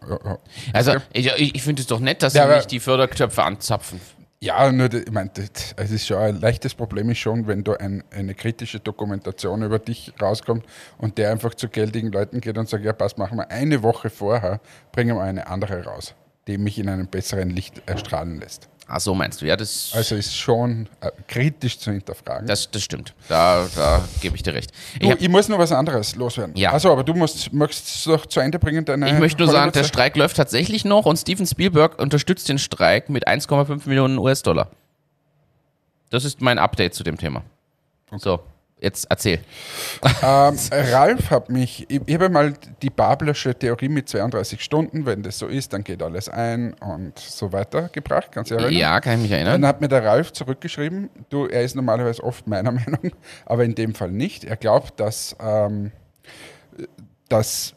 [0.73, 4.01] Also, ich, ich finde es doch nett, dass Ja, sie nicht die Fördertöpfe anzapfen.
[4.43, 7.73] Ja, nur, ich meine, das- es ist schon ein leichtes Problem ist schon, wenn da
[7.73, 10.65] ein, eine kritische Dokumentation über dich rauskommt
[10.97, 14.09] und der einfach zu geldigen Leuten geht und sagt, ja, passt, machen wir eine Woche
[14.09, 14.59] vorher,
[14.91, 16.15] bringen wir eine andere raus,
[16.47, 18.67] die mich in einem besseren Licht erstrahlen lässt.
[18.93, 22.45] Ach so meinst du, ja, das, Also ist schon äh, kritisch zu hinterfragen.
[22.45, 23.13] das, das stimmt.
[23.29, 24.71] Da, da gebe ich dir recht.
[24.99, 26.57] Ich, du, ich muss noch was anderes loswerden.
[26.57, 26.73] Ja.
[26.73, 29.71] Also, aber du musst, möchtest es doch zu Ende bringen, deine ich möchte nur sagen,
[29.71, 34.67] der Streik läuft tatsächlich noch und Steven Spielberg unterstützt den Streik mit 1,5 Millionen US-Dollar.
[36.09, 37.43] Das ist mein Update zu dem Thema.
[38.17, 38.41] So,
[38.81, 39.39] jetzt erzähl.
[40.23, 45.23] Ähm, Ralf hat mich, ich, ich habe mal die Bablersche Theorie mit 32 Stunden, wenn
[45.23, 48.73] das so ist, dann geht alles ein und so weiter gebracht, kannst du erinnern?
[48.73, 49.61] Ja, kann ich mich erinnern.
[49.61, 53.11] Dann hat mir der Ralf zurückgeschrieben, du, er ist normalerweise oft meiner Meinung,
[53.45, 54.43] aber in dem Fall nicht.
[54.43, 55.91] Er glaubt, dass, ähm,
[57.29, 57.75] dass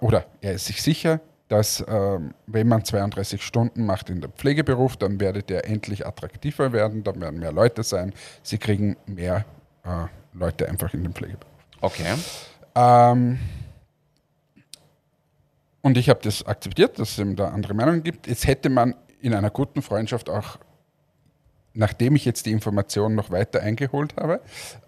[0.00, 4.96] oder er ist sich sicher, dass ähm, wenn man 32 Stunden macht in der Pflegeberuf,
[4.96, 9.44] dann werdet ihr endlich attraktiver werden, dann werden mehr Leute sein, sie kriegen mehr
[9.84, 10.06] äh,
[10.38, 11.52] Leute einfach in den Pflegeberuf.
[11.80, 12.14] Okay.
[12.74, 13.38] Ähm,
[15.82, 18.26] und ich habe das akzeptiert, dass es eben da andere Meinungen gibt.
[18.26, 20.58] Jetzt hätte man in einer guten Freundschaft auch
[21.78, 24.40] nachdem ich jetzt die Information noch weiter eingeholt habe,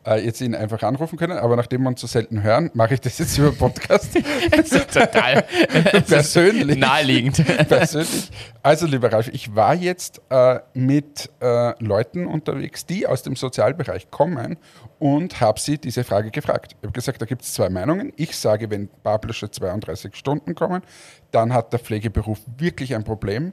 [0.05, 1.39] äh, jetzt ihn einfach anrufen können.
[1.39, 4.13] Aber nachdem wir uns so selten hören, mache ich das jetzt über Podcast.
[4.93, 5.43] Total
[6.07, 6.79] persönlich.
[6.79, 7.45] Naheliegend.
[7.69, 8.31] persönlich.
[8.63, 14.11] Also, lieber Ralf, ich war jetzt äh, mit äh, Leuten unterwegs, die aus dem Sozialbereich
[14.11, 14.59] kommen
[14.99, 16.73] und habe sie diese Frage gefragt.
[16.73, 18.13] Ich habe gesagt, da gibt es zwei Meinungen.
[18.17, 20.83] Ich sage, wenn Bablische 32 Stunden kommen,
[21.31, 23.53] dann hat der Pflegeberuf wirklich ein Problem,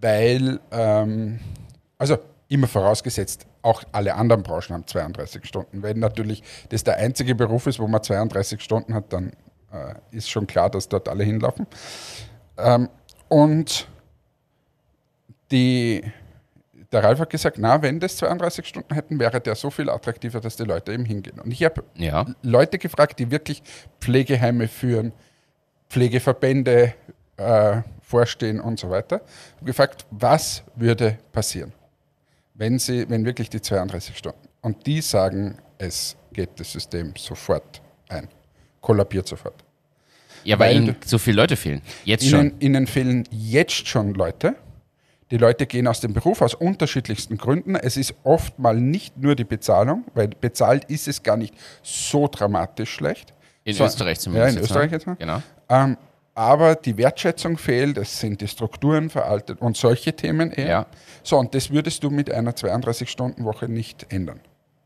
[0.00, 1.38] weil, ähm,
[1.96, 2.18] also
[2.52, 5.82] Immer vorausgesetzt, auch alle anderen Branchen haben 32 Stunden.
[5.82, 9.32] Wenn natürlich das der einzige Beruf ist, wo man 32 Stunden hat, dann
[9.72, 11.66] äh, ist schon klar, dass dort alle hinlaufen.
[12.58, 12.90] Ähm,
[13.30, 13.88] und
[15.50, 16.02] die,
[16.92, 20.40] der Ralf hat gesagt, na, wenn das 32 Stunden hätten, wäre der so viel attraktiver,
[20.40, 21.40] dass die Leute eben hingehen.
[21.40, 22.26] Und ich habe Ja.
[22.42, 23.62] Leute gefragt, die wirklich
[23.98, 25.14] Pflegeheime führen,
[25.88, 26.92] Pflegeverbände
[27.38, 29.22] äh, vorstehen und so weiter.
[29.56, 31.72] Hab gefragt, was würde passieren,
[32.62, 34.38] wenn sie, wenn wirklich die 32 Stunden.
[34.60, 38.28] Und die sagen, es geht das System sofort ein,
[38.80, 39.64] kollabiert sofort.
[40.44, 41.82] Ja, weil, Weil ihnen so viele Leute fehlen.
[42.04, 42.50] Jetzt schon.
[42.60, 44.54] Ihnen, ihnen fehlen jetzt schon Leute.
[45.32, 47.74] Die Leute gehen aus dem Beruf aus unterschiedlichsten Gründen.
[47.74, 52.28] Es ist oft mal nicht nur die Bezahlung, weil bezahlt ist es gar nicht so
[52.28, 53.34] dramatisch schlecht.
[53.64, 54.44] In So- Österreich zumindest.
[54.44, 54.96] Ja, in jetzt, Österreich ne?
[54.96, 55.16] jetzt mal.
[55.16, 55.42] Genau.
[55.68, 55.96] Ähm,
[56.34, 60.68] aber die Wertschätzung fehlt, es sind die Strukturen veraltet und solche Themen eher.
[60.68, 60.86] Ja.
[61.22, 64.40] So, und das würdest du mit einer 32-Stunden-Woche nicht ändern.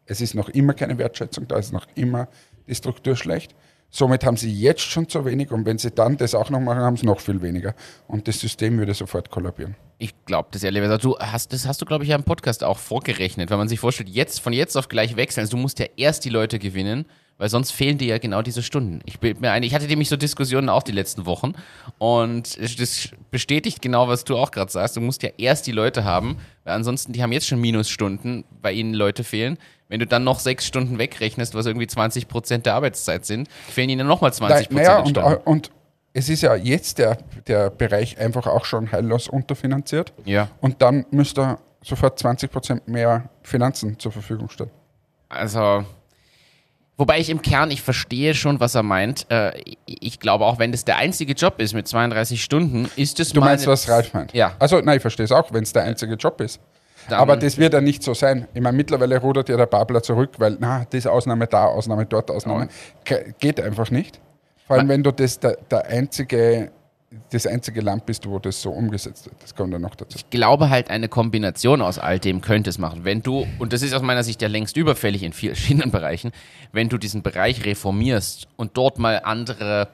[0.06, 2.28] Es ist noch immer keine Wertschätzung, da ist noch immer
[2.66, 3.54] die Struktur schlecht.
[3.90, 6.80] Somit haben sie jetzt schon zu wenig und wenn sie dann das auch noch machen,
[6.80, 7.74] haben sie noch viel weniger.
[8.08, 9.76] Und das System würde sofort kollabieren.
[9.98, 11.04] Ich glaube das ehrlich gesagt.
[11.04, 13.80] Du hast, das hast du, glaube ich, ja im Podcast auch vorgerechnet, wenn man sich
[13.80, 15.42] vorstellt, jetzt von jetzt auf gleich wechseln.
[15.42, 17.06] Also du musst ja erst die Leute gewinnen,
[17.38, 19.00] weil sonst fehlen dir ja genau diese Stunden.
[19.04, 21.52] Ich bild mir ein, ich hatte nämlich so Diskussionen auch die letzten Wochen
[21.98, 24.96] und das bestätigt genau, was du auch gerade sagst.
[24.96, 28.76] Du musst ja erst die Leute haben, weil ansonsten, die haben jetzt schon Minusstunden, weil
[28.76, 29.58] ihnen Leute fehlen.
[29.88, 33.90] Wenn du dann noch sechs Stunden wegrechnest, was irgendwie 20 Prozent der Arbeitszeit sind, fehlen
[33.90, 35.70] ihnen nochmal 20 Prozent naja, und, und
[36.12, 40.14] es ist ja jetzt der, der Bereich einfach auch schon heillos unterfinanziert.
[40.24, 40.48] Ja.
[40.60, 44.70] Und dann müsste sofort 20 Prozent mehr Finanzen zur Verfügung stellen.
[45.28, 45.84] Also,
[46.96, 49.26] wobei ich im Kern, ich verstehe schon, was er meint.
[49.30, 49.52] Äh,
[49.86, 53.40] ich- glaube, auch wenn das der einzige Job ist mit 32 Stunden, ist es Du
[53.40, 54.32] meinst, was Ralf meint?
[54.32, 54.54] Ja.
[54.58, 56.60] Also, nein, ich verstehe es auch, wenn es der einzige Job ist.
[57.08, 58.48] Dann- Aber das wird ja nicht so sein.
[58.52, 62.30] Ich meine, mittlerweile rudert ja der Babler zurück, weil, na, das Ausnahme da, Ausnahme dort,
[62.30, 62.68] Ausnahme.
[63.38, 64.18] Geht einfach nicht.
[64.66, 66.72] Vor allem, wenn du das der, der einzige,
[67.30, 69.42] das einzige Land bist, wo das so umgesetzt wird.
[69.42, 70.16] Das kommt dann noch dazu.
[70.16, 73.04] Ich glaube halt, eine Kombination aus all dem könnte es machen.
[73.04, 76.32] Wenn du, und das ist aus meiner Sicht ja längst überfällig in vielen verschiedenen Bereichen,
[76.72, 79.88] wenn du diesen Bereich reformierst und dort mal andere,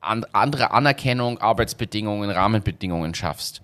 [0.00, 3.62] an, andere Anerkennung, Arbeitsbedingungen, Rahmenbedingungen schaffst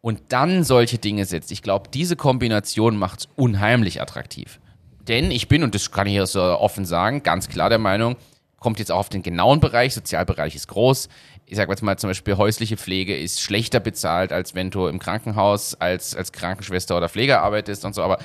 [0.00, 4.60] und dann solche Dinge setzt, ich glaube, diese Kombination macht es unheimlich attraktiv.
[5.08, 8.16] Denn ich bin, und das kann ich hier so offen sagen, ganz klar der Meinung,
[8.60, 11.08] kommt jetzt auch auf den genauen Bereich, Sozialbereich ist groß.
[11.50, 14.98] Ich sage jetzt mal zum Beispiel, häusliche Pflege ist schlechter bezahlt, als wenn du im
[14.98, 18.18] Krankenhaus als, als Krankenschwester oder Pfleger arbeitest und so, aber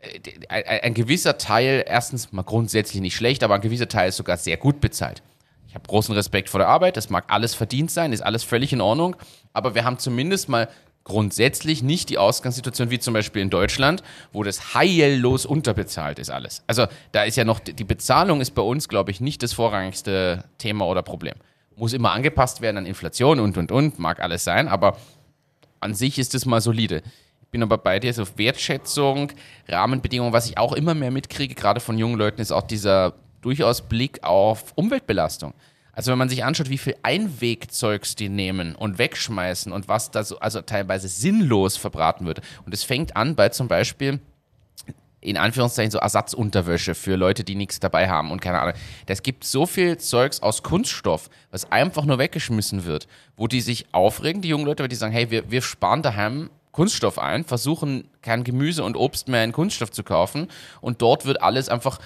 [0.00, 0.18] äh,
[0.48, 4.16] ein, ein ein gewisser Teil, erstens mal grundsätzlich nicht schlecht, aber ein gewisser Teil ist
[4.16, 5.22] sogar sehr gut bezahlt.
[5.68, 8.72] Ich habe großen Respekt vor der Arbeit, das mag alles verdient sein, ist alles völlig
[8.72, 9.14] in Ordnung,
[9.52, 10.68] aber wir haben zumindest mal
[11.04, 16.64] grundsätzlich nicht die Ausgangssituation wie zum Beispiel in Deutschland, wo das heillos unterbezahlt ist alles.
[16.66, 20.44] Also da ist ja noch, die Bezahlung ist bei uns, glaube ich, nicht das vorrangigste
[20.58, 21.34] Thema oder Problem.
[21.78, 24.96] Muss immer angepasst werden an Inflation und, und, und, mag alles sein, aber
[25.80, 27.02] an sich ist es mal solide.
[27.40, 29.32] Ich bin aber bei dir, so Wertschätzung,
[29.68, 33.82] Rahmenbedingungen, was ich auch immer mehr mitkriege, gerade von jungen Leuten, ist auch dieser durchaus
[33.82, 35.54] Blick auf Umweltbelastung.
[35.92, 40.22] Also wenn man sich anschaut, wie viel Einwegzeugs die nehmen und wegschmeißen und was da
[40.24, 42.40] so, also teilweise sinnlos verbraten wird.
[42.66, 44.20] Und es fängt an bei zum Beispiel
[45.20, 48.74] in Anführungszeichen so Ersatzunterwäsche für Leute, die nichts dabei haben und keine Ahnung.
[49.06, 53.86] Es gibt so viel Zeugs aus Kunststoff, was einfach nur weggeschmissen wird, wo die sich
[53.92, 58.08] aufregen, die jungen Leute, weil die sagen, hey, wir, wir sparen daheim Kunststoff ein, versuchen
[58.22, 60.48] kein Gemüse und Obst mehr in Kunststoff zu kaufen
[60.80, 61.98] und dort wird alles einfach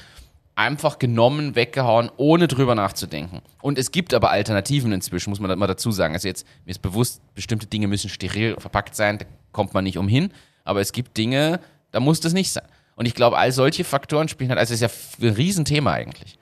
[0.55, 3.41] einfach genommen, weggehauen, ohne drüber nachzudenken.
[3.63, 6.15] Und es gibt aber Alternativen inzwischen, muss man mal dazu sagen.
[6.15, 9.99] Also jetzt, mir ist bewusst, bestimmte Dinge müssen steril verpackt sein, da kommt man nicht
[9.99, 10.33] umhin.
[10.65, 12.65] Aber es gibt Dinge, da muss das nicht sein.
[13.03, 16.39] Und ich glaube, all solche Faktoren spielen halt, also es ist ja ein Riesenthema eigentlich,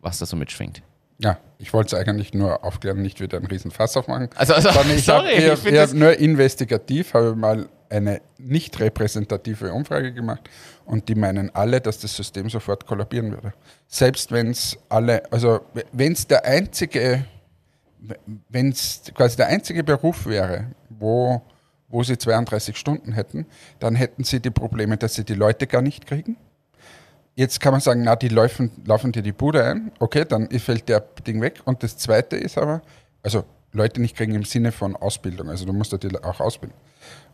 [0.00, 0.80] was da so mitschwingt.
[1.18, 4.28] Ja, ich wollte es eigentlich nur aufklären, nicht wieder einen riesen Fass aufmachen.
[4.36, 8.78] Also, also ich sorry, habe eher, ich eher das- nur investigativ, habe mal eine nicht
[8.78, 10.48] repräsentative Umfrage gemacht
[10.84, 13.52] und die meinen alle, dass das System sofort kollabieren würde.
[13.88, 17.24] Selbst wenn es alle, also wenn es der einzige,
[18.50, 21.42] wenn es quasi der einzige Beruf wäre, wo,
[21.88, 23.46] wo sie 32 Stunden hätten,
[23.78, 26.36] dann hätten sie die Probleme, dass sie die Leute gar nicht kriegen.
[27.34, 29.92] Jetzt kann man sagen, na, die laufen, laufen dir die Bude ein.
[30.00, 31.60] Okay, dann fällt der Ding weg.
[31.64, 32.82] Und das Zweite ist aber,
[33.22, 35.48] also Leute nicht kriegen im Sinne von Ausbildung.
[35.48, 36.76] Also du musst die auch ausbilden.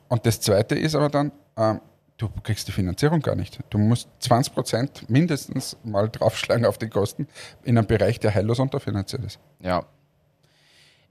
[0.08, 1.80] Und das Zweite ist aber dann, ähm,
[2.18, 3.58] du kriegst die Finanzierung gar nicht.
[3.70, 7.26] Du musst 20 Prozent mindestens mal draufschlagen auf die Kosten
[7.62, 9.38] in einem Bereich, der heillos unterfinanziert ist.
[9.60, 9.86] Ja.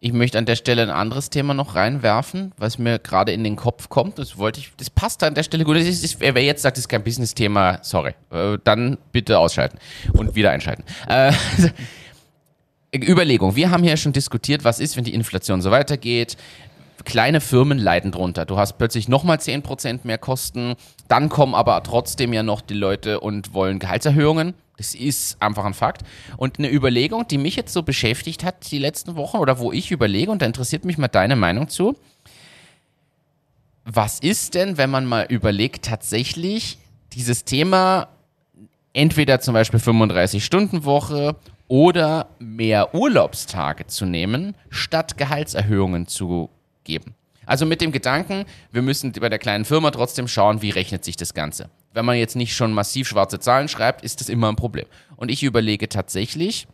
[0.06, 3.56] Ich möchte an der Stelle ein anderes Thema noch reinwerfen, was mir gerade in den
[3.56, 4.20] Kopf kommt.
[4.20, 5.78] Das wollte ich, das passt an der Stelle gut.
[5.78, 8.12] Das ist, ist, wer jetzt sagt, das ist kein Business-Thema, sorry.
[8.30, 9.78] Äh, dann bitte ausschalten
[10.12, 10.84] und wieder einschalten.
[11.08, 11.32] Äh,
[12.94, 13.56] Überlegung.
[13.56, 16.36] Wir haben hier schon diskutiert, was ist, wenn die Inflation so weitergeht.
[17.06, 18.46] Kleine Firmen leiden drunter.
[18.46, 20.76] Du hast plötzlich nochmal 10% mehr Kosten.
[21.08, 24.54] Dann kommen aber trotzdem ja noch die Leute und wollen Gehaltserhöhungen.
[24.78, 26.04] Das ist einfach ein Fakt.
[26.38, 29.92] Und eine Überlegung, die mich jetzt so beschäftigt hat die letzten Wochen oder wo ich
[29.92, 31.96] überlege, und da interessiert mich mal deine Meinung zu.
[33.86, 36.78] Was ist denn, wenn man mal überlegt, tatsächlich
[37.14, 38.08] dieses Thema
[38.94, 41.36] entweder zum Beispiel 35-Stunden-Woche
[41.68, 46.50] oder mehr Urlaubstage zu nehmen, statt Gehaltserhöhungen zu
[46.84, 47.16] geben.
[47.46, 51.16] Also mit dem Gedanken, wir müssen bei der kleinen Firma trotzdem schauen, wie rechnet sich
[51.16, 51.70] das Ganze.
[51.94, 54.86] Wenn man jetzt nicht schon massiv schwarze Zahlen schreibt, ist das immer ein Problem.
[55.16, 56.68] Und ich überlege tatsächlich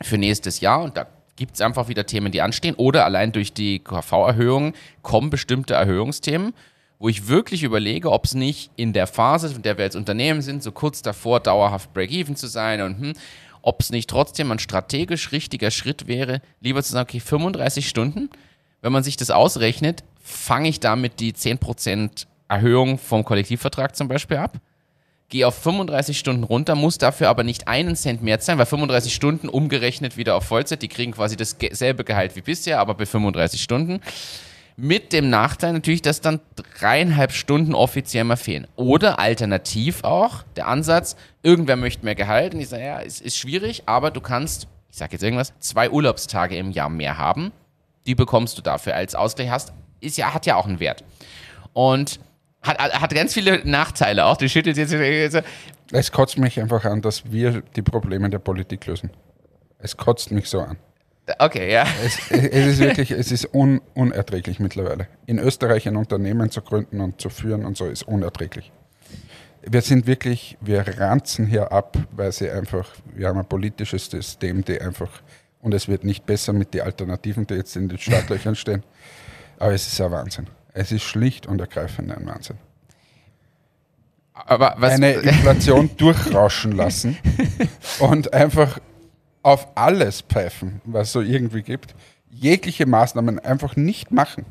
[0.00, 3.52] für nächstes Jahr, und da gibt es einfach wieder Themen, die anstehen, oder allein durch
[3.52, 6.52] die KV-Erhöhung kommen bestimmte Erhöhungsthemen,
[6.98, 10.42] wo ich wirklich überlege, ob es nicht in der Phase, in der wir als Unternehmen
[10.42, 13.12] sind, so kurz davor dauerhaft Break-Even zu sein und hm,
[13.62, 18.28] ob es nicht trotzdem ein strategisch richtiger Schritt wäre, lieber zu sagen, okay, 35 Stunden,
[18.82, 24.36] wenn man sich das ausrechnet, fange ich damit die 10% Erhöhung vom Kollektivvertrag zum Beispiel
[24.36, 24.58] ab,
[25.30, 29.14] gehe auf 35 Stunden runter, muss dafür aber nicht einen Cent mehr zahlen, weil 35
[29.14, 33.62] Stunden umgerechnet wieder auf Vollzeit, die kriegen quasi dasselbe Gehalt wie bisher, aber bei 35
[33.62, 34.00] Stunden.
[34.76, 38.66] Mit dem Nachteil natürlich, dass dann dreieinhalb Stunden offiziell mal fehlen.
[38.74, 43.36] Oder alternativ auch der Ansatz, irgendwer möchte mehr Gehalt und ich sage, ja, es ist
[43.36, 47.52] schwierig, aber du kannst, ich sage jetzt irgendwas, zwei Urlaubstage im Jahr mehr haben.
[48.06, 51.04] Die bekommst du dafür als Ausgleich hast, ist ja, hat ja auch einen Wert.
[51.72, 52.20] Und
[52.62, 54.36] hat, hat ganz viele Nachteile auch.
[54.36, 55.44] Du schüttelst jetzt.
[55.90, 59.10] Es kotzt mich einfach an, dass wir die Probleme der Politik lösen.
[59.78, 60.76] Es kotzt mich so an.
[61.38, 61.86] Okay, ja.
[62.04, 65.06] Es, es ist wirklich, es ist un, unerträglich mittlerweile.
[65.26, 68.72] In Österreich ein Unternehmen zu gründen und zu führen und so ist unerträglich.
[69.64, 74.64] Wir sind wirklich, wir ranzen hier ab, weil sie einfach, wir haben ein politisches System,
[74.64, 75.10] die einfach,
[75.62, 78.82] und es wird nicht besser mit den Alternativen, die jetzt in den Startlöchern stehen.
[79.58, 80.48] Aber es ist ein Wahnsinn.
[80.74, 82.58] Es ist schlicht und ergreifend ein Wahnsinn.
[84.34, 87.16] Aber was, Eine Inflation durchrauschen lassen
[88.00, 88.78] und einfach
[89.42, 91.94] auf alles pfeifen, was es so irgendwie gibt,
[92.30, 94.46] jegliche Maßnahmen einfach nicht machen.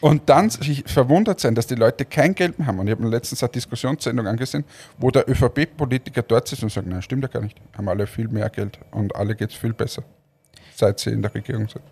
[0.00, 2.78] Und dann sich verwundert sein, dass die Leute kein Geld mehr haben.
[2.78, 4.64] Und ich habe mir letztens eine Diskussionssendung angesehen,
[4.96, 7.60] wo der ÖVP-Politiker dort sitzt und sagt, nein, stimmt ja gar nicht.
[7.76, 10.02] Haben alle viel mehr Geld und alle geht es viel besser,
[10.74, 11.84] seit sie in der Regierung sind.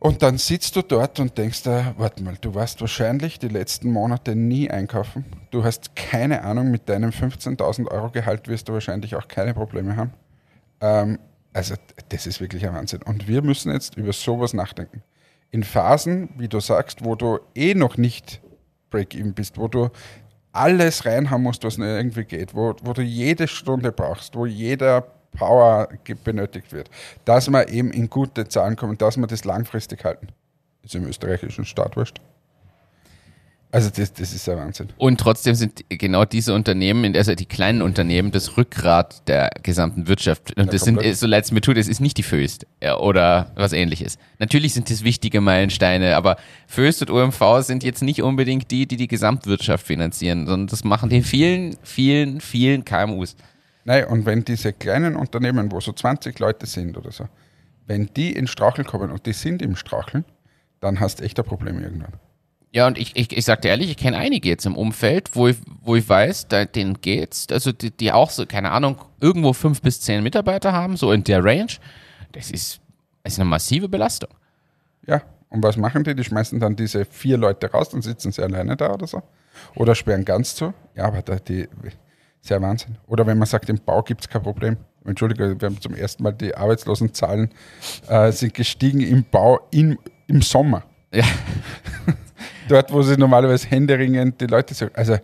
[0.00, 3.88] Und dann sitzt du dort und denkst da, warte mal, du warst wahrscheinlich die letzten
[3.92, 5.24] Monate nie einkaufen.
[5.52, 9.94] Du hast keine Ahnung, mit deinem 15.000 Euro Gehalt wirst du wahrscheinlich auch keine Probleme
[9.94, 10.12] haben.
[10.80, 11.20] Ähm,
[11.52, 11.76] also
[12.08, 13.02] das ist wirklich ein Wahnsinn.
[13.02, 15.04] Und wir müssen jetzt über sowas nachdenken.
[15.52, 18.40] In Phasen, wie du sagst, wo du eh noch nicht
[18.90, 19.90] Break-Even bist, wo du
[20.50, 25.88] alles reinhauen musst, was irgendwie geht, wo, wo du jede Stunde brauchst, wo jeder Power
[26.24, 26.90] benötigt wird,
[27.24, 30.28] dass wir eben in gute Zahlen kommen, dass wir das langfristig halten.
[30.82, 32.20] Ist im österreichischen Staat wurscht.
[33.74, 34.88] Also das, das ist ein Wahnsinn.
[34.98, 40.54] und trotzdem sind genau diese Unternehmen, also die kleinen Unternehmen, das Rückgrat der gesamten Wirtschaft.
[40.58, 41.16] Und das sind, komplett.
[41.16, 44.18] so leid es mir tut, es ist nicht die Föst ja, oder was ähnliches.
[44.38, 48.98] Natürlich sind das wichtige Meilensteine, aber Föst und OMV sind jetzt nicht unbedingt die, die
[48.98, 53.36] die Gesamtwirtschaft finanzieren, sondern das machen die vielen, vielen, vielen KMUs.
[53.84, 57.26] Nein, und wenn diese kleinen Unternehmen, wo so 20 Leute sind oder so,
[57.86, 60.26] wenn die in Straucheln kommen und die sind im Straucheln,
[60.80, 62.12] dann hast du echt ein Problem irgendwann.
[62.74, 65.46] Ja, und ich, ich, ich sag dir ehrlich, ich kenne einige jetzt im Umfeld, wo
[65.48, 69.52] ich, wo ich weiß, da, denen geht's, also die, die auch so, keine Ahnung, irgendwo
[69.52, 71.72] fünf bis zehn Mitarbeiter haben, so in der Range.
[72.32, 72.80] Das ist,
[73.22, 74.30] das ist eine massive Belastung.
[75.06, 76.14] Ja, und was machen die?
[76.14, 79.22] Die schmeißen dann diese vier Leute raus, dann sitzen sie alleine da oder so.
[79.74, 80.72] Oder sperren ganz zu.
[80.94, 81.68] Ja, aber da, die,
[82.44, 82.96] ja Wahnsinn.
[83.06, 84.78] Oder wenn man sagt, im Bau gibt es kein Problem.
[85.04, 87.50] Entschuldigung, wir haben zum ersten Mal die Arbeitslosenzahlen
[88.08, 90.84] äh, sind gestiegen im Bau in, im Sommer.
[91.12, 91.24] Ja.
[92.68, 94.86] Dort, wo sie normalerweise händeringend die Leute so.
[94.94, 95.18] Also,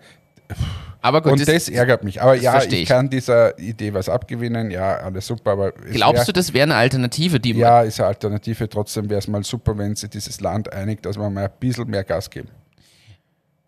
[1.01, 2.21] Aber gut, und das, das, ärgert mich.
[2.21, 2.89] Aber ja, ich, ich.
[2.89, 4.71] kann dieser Idee was abgewinnen.
[4.71, 5.53] Ja, alles super.
[5.53, 8.69] Aber glaubst wär, du, das wäre eine Alternative, die Ja, ist eine Alternative.
[8.69, 11.89] Trotzdem wäre es mal super, wenn sich dieses Land einigt, dass wir mal ein bisschen
[11.89, 12.49] mehr Gas geben.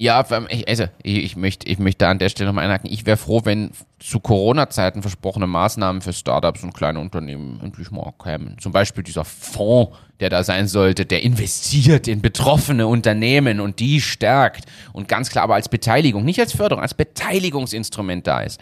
[0.03, 0.25] Ja,
[0.67, 2.91] also ich, möchte, ich möchte an der Stelle nochmal einhaken.
[2.91, 8.15] Ich wäre froh, wenn zu Corona-Zeiten versprochene Maßnahmen für Startups und kleine Unternehmen endlich mal
[8.19, 8.57] kämen.
[8.59, 14.01] Zum Beispiel dieser Fonds, der da sein sollte, der investiert in betroffene Unternehmen und die
[14.01, 18.59] stärkt und ganz klar aber als Beteiligung, nicht als Förderung, als Beteiligungsinstrument da ist.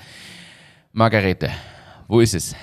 [0.92, 1.50] Margarete,
[2.08, 2.56] wo ist es?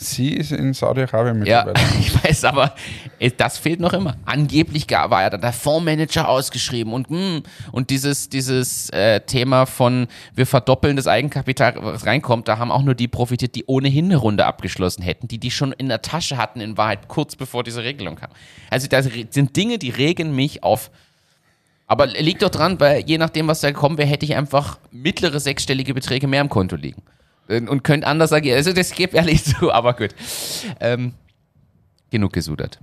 [0.00, 1.98] Sie ist in Saudi-Arabien Ja, mittlerweile.
[1.98, 2.72] ich weiß, aber
[3.18, 4.16] äh, das fehlt noch immer.
[4.26, 10.06] Angeblich war ja dann der Fondsmanager ausgeschrieben und hm, und dieses dieses äh, Thema von
[10.36, 14.16] wir verdoppeln das Eigenkapital, was reinkommt, da haben auch nur die profitiert, die ohnehin eine
[14.16, 17.82] Runde abgeschlossen hätten, die die schon in der Tasche hatten in Wahrheit kurz bevor diese
[17.82, 18.30] Regelung kam.
[18.70, 20.92] Also das sind Dinge, die regen mich auf.
[21.88, 25.40] Aber liegt doch dran, weil je nachdem, was da gekommen wäre, hätte ich einfach mittlere
[25.40, 27.02] sechsstellige Beträge mehr im Konto liegen.
[27.48, 28.56] Äh, Und könnte anders agieren.
[28.56, 30.14] Also das gebe ehrlich zu, aber gut.
[30.80, 31.14] Ähm,
[32.10, 32.78] genug gesudert.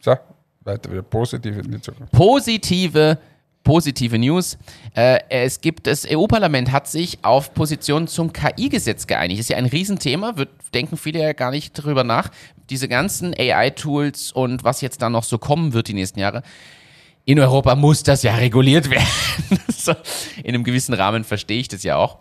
[0.00, 0.16] So,
[0.62, 2.12] weiter wieder positiv in die Zukunft.
[2.12, 3.18] Positive,
[3.64, 4.58] positive News.
[4.94, 9.40] Äh, es gibt, das EU-Parlament hat sich auf Positionen zum KI-Gesetz geeinigt.
[9.40, 12.30] Ist ja ein Riesenthema, wird, denken viele ja gar nicht darüber nach.
[12.70, 16.42] Diese ganzen AI-Tools und was jetzt da noch so kommen wird die nächsten Jahre.
[17.26, 19.06] In Europa muss das ja reguliert werden.
[20.42, 22.18] in einem gewissen Rahmen verstehe ich das ja auch.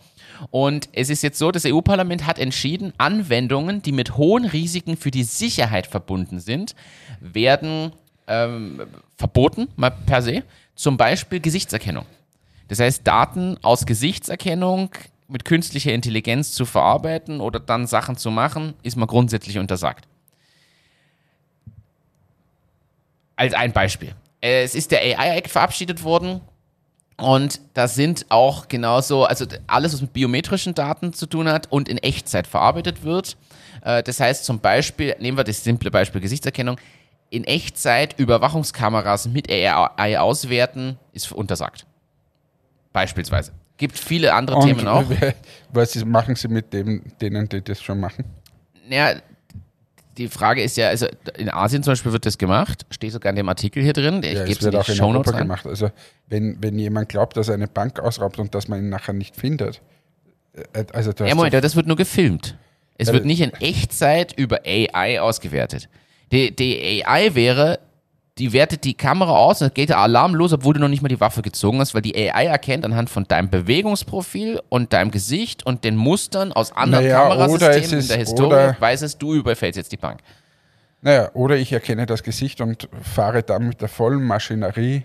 [0.52, 5.12] Und es ist jetzt so, das EU-Parlament hat entschieden, Anwendungen, die mit hohen Risiken für
[5.12, 6.75] die Sicherheit verbunden sind,
[7.19, 7.91] werden
[8.28, 8.82] ähm,
[9.17, 10.43] verboten, mal per se.
[10.75, 12.06] Zum Beispiel Gesichtserkennung.
[12.69, 14.91] Das heißt, Daten aus Gesichtserkennung
[15.28, 20.08] mit künstlicher Intelligenz zu verarbeiten oder dann Sachen zu machen, ist mal grundsätzlich untersagt.
[23.36, 24.13] Als ein Beispiel.
[24.41, 26.41] Äh, Es ist der AI-Act verabschiedet worden
[27.21, 31.89] und da sind auch genauso, also alles, was mit biometrischen Daten zu tun hat und
[31.89, 33.38] in Echtzeit verarbeitet wird.
[33.84, 36.77] Äh, Das heißt zum Beispiel, nehmen wir das simple Beispiel Gesichtserkennung,
[37.29, 41.86] in Echtzeit Überwachungskameras mit AI auswerten, ist untersagt.
[42.91, 43.51] Beispielsweise.
[43.77, 45.05] Gibt viele andere Themen auch.
[45.71, 48.25] was machen Sie mit dem, denen, die das schon machen?
[48.89, 49.21] Naja,
[50.19, 53.38] die Frage ist ja, also in Asien zum Beispiel wird das gemacht, steht sogar in
[53.38, 55.41] dem Artikel hier drin, ich Ja, gebe es wird auch in Europa rein.
[55.43, 55.65] gemacht.
[55.65, 55.89] Also
[56.27, 59.36] wenn, wenn jemand glaubt, dass er eine Bank ausraubt und dass man ihn nachher nicht
[59.36, 59.82] findet,
[60.73, 62.55] äh, also du Ja, Moment, das wird nur gefilmt.
[62.97, 65.88] Es wird nicht in Echtzeit über AI ausgewertet.
[66.34, 67.79] Die, die AI wäre,
[68.39, 71.02] die wertet die Kamera aus und dann geht der Alarm los, obwohl du noch nicht
[71.02, 75.12] mal die Waffe gezogen hast, weil die AI erkennt anhand von deinem Bewegungsprofil und deinem
[75.12, 79.34] Gesicht und den Mustern aus anderen Naja, Kamerasystemen es in der Historie, weiß es, du
[79.34, 80.21] überfällst jetzt die Bank.
[81.02, 85.04] Naja, oder ich erkenne das Gesicht und fahre dann mit der vollen Maschinerie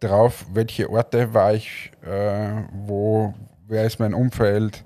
[0.00, 3.34] drauf, welche Orte war ich, äh, wo,
[3.68, 4.84] wer ist mein Umfeld,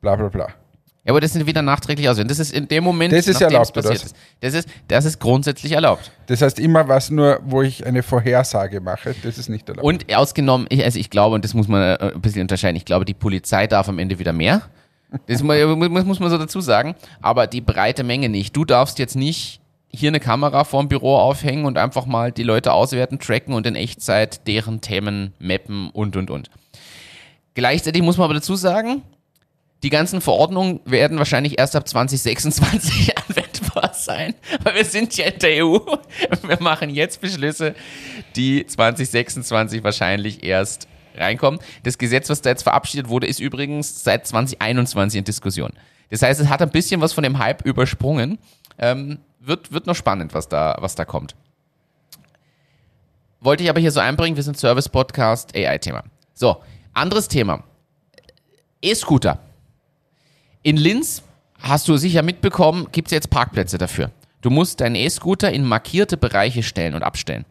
[0.00, 0.48] bla bla bla.
[1.04, 2.18] Ja, aber das sind wieder nachträglich aus.
[2.18, 4.16] Das ist in dem Moment, Das ist erlaubt, oder passiert ist.
[4.40, 6.10] Das ist, das ist grundsätzlich erlaubt.
[6.26, 9.84] Das heißt, immer was nur, wo ich eine Vorhersage mache, das ist nicht erlaubt.
[9.86, 12.84] Und ausgenommen, ich, also ich glaube, und das muss man äh, ein bisschen unterscheiden, ich
[12.84, 14.62] glaube, die Polizei darf am Ende wieder mehr.
[15.26, 16.94] Das mu- mu- muss man so dazu sagen.
[17.22, 18.54] Aber die breite Menge nicht.
[18.54, 19.60] Du darfst jetzt nicht
[19.92, 23.74] hier eine Kamera vorm Büro aufhängen und einfach mal die Leute auswerten, tracken und in
[23.74, 26.50] Echtzeit deren Themen mappen und, und, und.
[27.54, 29.02] Gleichzeitig muss man aber dazu sagen,
[29.82, 35.38] die ganzen Verordnungen werden wahrscheinlich erst ab 2026 anwendbar sein, weil wir sind ja in
[35.38, 35.78] der EU.
[36.42, 37.74] Wir machen jetzt Beschlüsse,
[38.36, 41.60] die 2026 wahrscheinlich erst reinkommen.
[41.82, 45.72] Das Gesetz, was da jetzt verabschiedet wurde, ist übrigens seit 2021 in Diskussion.
[46.10, 48.38] Das heißt, es hat ein bisschen was von dem Hype übersprungen.
[48.78, 51.34] Ähm, wird, wird noch spannend, was da, was da kommt.
[53.40, 56.04] Wollte ich aber hier so einbringen, wir sind Service-Podcast, AI-Thema.
[56.34, 56.62] So,
[56.92, 57.64] anderes Thema.
[58.82, 59.38] E-Scooter.
[60.62, 61.22] In Linz
[61.58, 64.10] hast du sicher mitbekommen, gibt es jetzt Parkplätze dafür.
[64.42, 67.46] Du musst deinen E-Scooter in markierte Bereiche stellen und abstellen.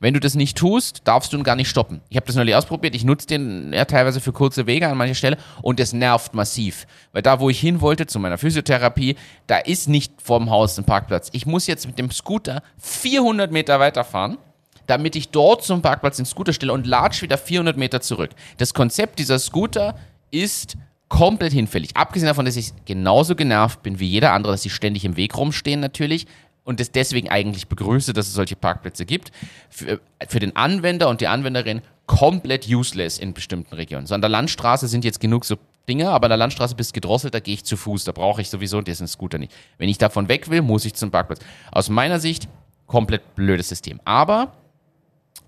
[0.00, 2.00] Wenn du das nicht tust, darfst du ihn gar nicht stoppen.
[2.08, 2.94] Ich habe das neulich ausprobiert.
[2.94, 6.86] Ich nutze den ja, teilweise für kurze Wege an mancher Stelle und das nervt massiv.
[7.12, 9.16] Weil da, wo ich hin wollte, zu meiner Physiotherapie,
[9.46, 11.28] da ist nicht vorm Haus ein Parkplatz.
[11.32, 14.38] Ich muss jetzt mit dem Scooter 400 Meter weiterfahren,
[14.86, 18.30] damit ich dort zum Parkplatz den Scooter stelle und latsch wieder 400 Meter zurück.
[18.56, 19.96] Das Konzept dieser Scooter
[20.30, 20.78] ist
[21.12, 21.94] komplett hinfällig.
[21.94, 25.36] Abgesehen davon, dass ich genauso genervt bin wie jeder andere, dass sie ständig im Weg
[25.36, 26.26] rumstehen natürlich
[26.64, 29.30] und das deswegen eigentlich begrüße, dass es solche Parkplätze gibt.
[29.68, 34.06] Für, für den Anwender und die Anwenderin komplett useless in bestimmten Regionen.
[34.06, 35.56] So an der Landstraße sind jetzt genug so
[35.86, 38.48] Dinge, aber an der Landstraße bist gedrosselt, da gehe ich zu Fuß, da brauche ich
[38.48, 39.52] sowieso diesen Scooter nicht.
[39.76, 41.40] Wenn ich davon weg will, muss ich zum Parkplatz.
[41.72, 42.48] Aus meiner Sicht
[42.86, 44.00] komplett blödes System.
[44.06, 44.52] Aber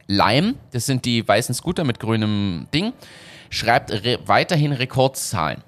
[0.08, 2.92] Lime, das sind die weißen Scooter mit grünem Ding,
[3.54, 5.62] schreibt re weiterhin Rekordzahlen.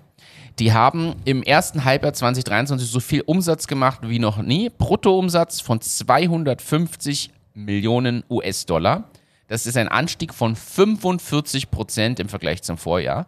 [0.59, 4.70] Die haben im ersten Halbjahr 2023 so viel Umsatz gemacht wie noch nie.
[4.70, 9.05] Bruttoumsatz von 250 Millionen US-Dollar.
[9.49, 13.26] Das ist ein Anstieg von 45 Prozent im Vergleich zum Vorjahr.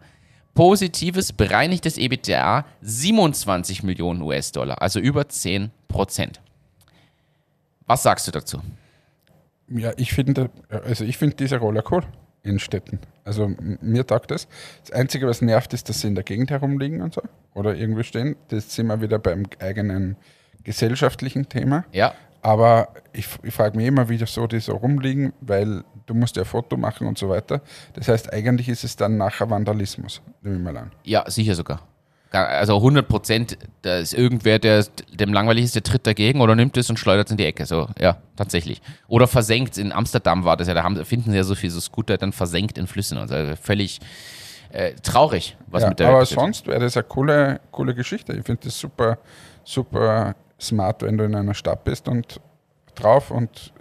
[0.55, 6.41] Positives bereinigtes EBITDA 27 Millionen US-Dollar, also über 10 Prozent.
[7.85, 8.59] Was sagst du dazu?
[9.69, 12.03] Ja, ich finde, also ich finde diese Roller cool
[12.43, 12.99] in Städten.
[13.25, 14.47] Also mir taugt das.
[14.81, 17.21] Das Einzige, was nervt, ist, dass sie in der Gegend herumliegen und so.
[17.53, 18.35] Oder irgendwo stehen.
[18.47, 20.15] Das sind wir wieder beim eigenen
[20.63, 21.85] gesellschaftlichen Thema.
[21.91, 26.35] Ja, Aber ich, ich frage mich immer, wie so die so rumliegen, weil du musst
[26.37, 27.61] ja ein Foto machen und so weiter.
[27.93, 30.91] Das heißt, eigentlich ist es dann nachher Vandalismus, nehme ich mal an.
[31.03, 31.81] ja, sicher sogar.
[32.31, 36.77] Also 100 Prozent, da ist irgendwer, der dem langweilig ist, der tritt dagegen oder nimmt
[36.77, 37.65] es und schleudert es in die Ecke.
[37.65, 38.81] So, ja, tatsächlich.
[39.07, 39.79] Oder versenkt.
[39.79, 42.31] In Amsterdam war das ja, da haben, finden sie ja so viel so Scooter dann
[42.31, 43.17] versenkt in Flüssen.
[43.17, 43.99] Also völlig
[44.71, 48.33] äh, traurig, was Ja, mit der aber Welt sonst wäre das eine coole, coole Geschichte.
[48.33, 49.17] Ich finde das super,
[49.63, 52.39] super smart, wenn du in einer Stadt bist und
[52.93, 53.73] drauf und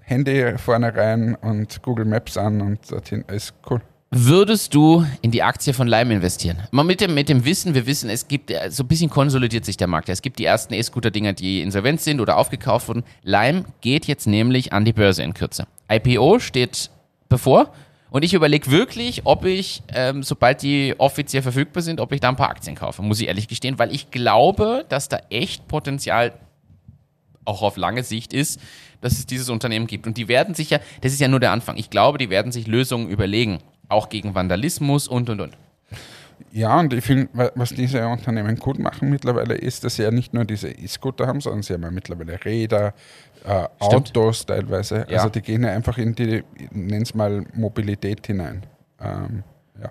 [0.00, 3.24] Handy vorne rein und Google Maps an und dorthin.
[3.28, 3.82] Ist cool.
[4.14, 6.58] Würdest du in die Aktie von Lime investieren?
[6.70, 9.64] Mal mit dem, mit dem Wissen, wir wissen, es gibt, äh, so ein bisschen konsolidiert
[9.64, 10.10] sich der Markt.
[10.10, 13.04] Es gibt die ersten E-Scooter-Dinger, die insolvent sind oder aufgekauft wurden.
[13.22, 15.66] Lime geht jetzt nämlich an die Börse in Kürze.
[15.90, 16.90] IPO steht
[17.30, 17.72] bevor
[18.10, 22.28] und ich überlege wirklich, ob ich, ähm, sobald die offiziell verfügbar sind, ob ich da
[22.28, 26.34] ein paar Aktien kaufe, muss ich ehrlich gestehen, weil ich glaube, dass da echt Potenzial
[27.46, 28.60] auch auf lange Sicht ist,
[29.00, 30.06] dass es dieses Unternehmen gibt.
[30.06, 31.78] Und die werden sich ja, das ist ja nur der Anfang.
[31.78, 33.60] Ich glaube, die werden sich Lösungen überlegen,
[33.92, 35.56] auch gegen Vandalismus und und und.
[36.50, 40.10] Ja, und ich finde, wa- was diese Unternehmen gut machen mittlerweile ist, dass sie ja
[40.10, 42.94] nicht nur diese E-Scooter haben, sondern sie haben ja mittlerweile Räder,
[43.44, 43.66] äh.
[43.78, 45.06] Autos teilweise.
[45.08, 45.18] Ja.
[45.18, 48.64] Also die gehen ja einfach in die, nenn's mal, Mobilität hinein.
[49.00, 49.44] Ähm,
[49.80, 49.90] ja.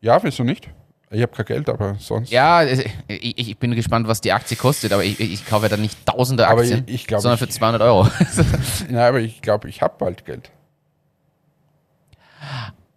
[0.00, 0.68] ja, wieso nicht?
[1.10, 2.32] Ich habe kein Geld, aber sonst.
[2.32, 5.68] Ja, es- ich, ich bin gespannt, was die Aktie kostet, aber ich, ich kaufe ja
[5.68, 8.08] dann nicht tausende Aktien, ich- ich glaub, sondern für 200 Euro.
[8.90, 10.50] Ja, aber ich glaube, ich habe bald Geld.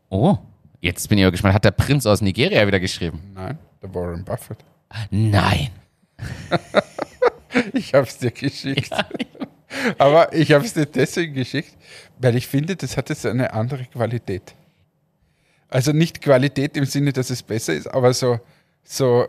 [0.09, 0.37] Oh,
[0.81, 1.55] jetzt bin ich aber gespannt.
[1.55, 3.19] Hat der Prinz aus Nigeria wieder geschrieben?
[3.33, 4.57] Nein, der Warren Buffett.
[5.11, 5.69] Nein.
[7.73, 8.91] Ich habe es dir geschickt.
[9.97, 11.75] Aber ich habe es dir deswegen geschickt,
[12.17, 14.55] weil ich finde, das hat jetzt eine andere Qualität.
[15.69, 18.39] Also nicht Qualität im Sinne, dass es besser ist, aber so,
[18.83, 19.27] so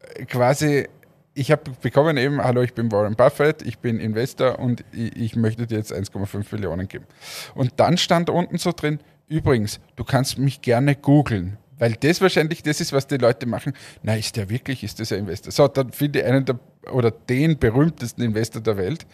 [0.00, 0.88] äh, quasi,
[1.34, 5.36] ich habe bekommen eben, hallo, ich bin Warren Buffett, ich bin Investor und ich, ich
[5.36, 7.06] möchte dir jetzt 1,5 Millionen geben.
[7.54, 8.98] Und dann stand unten so drin,
[9.30, 11.56] übrigens, du kannst mich gerne googeln.
[11.78, 13.72] Weil das wahrscheinlich das ist, was die Leute machen.
[14.02, 15.50] Na, ist der wirklich, ist das ein Investor?
[15.50, 16.58] So, dann finde ich einen der,
[16.92, 19.06] oder den berühmtesten Investor der Welt.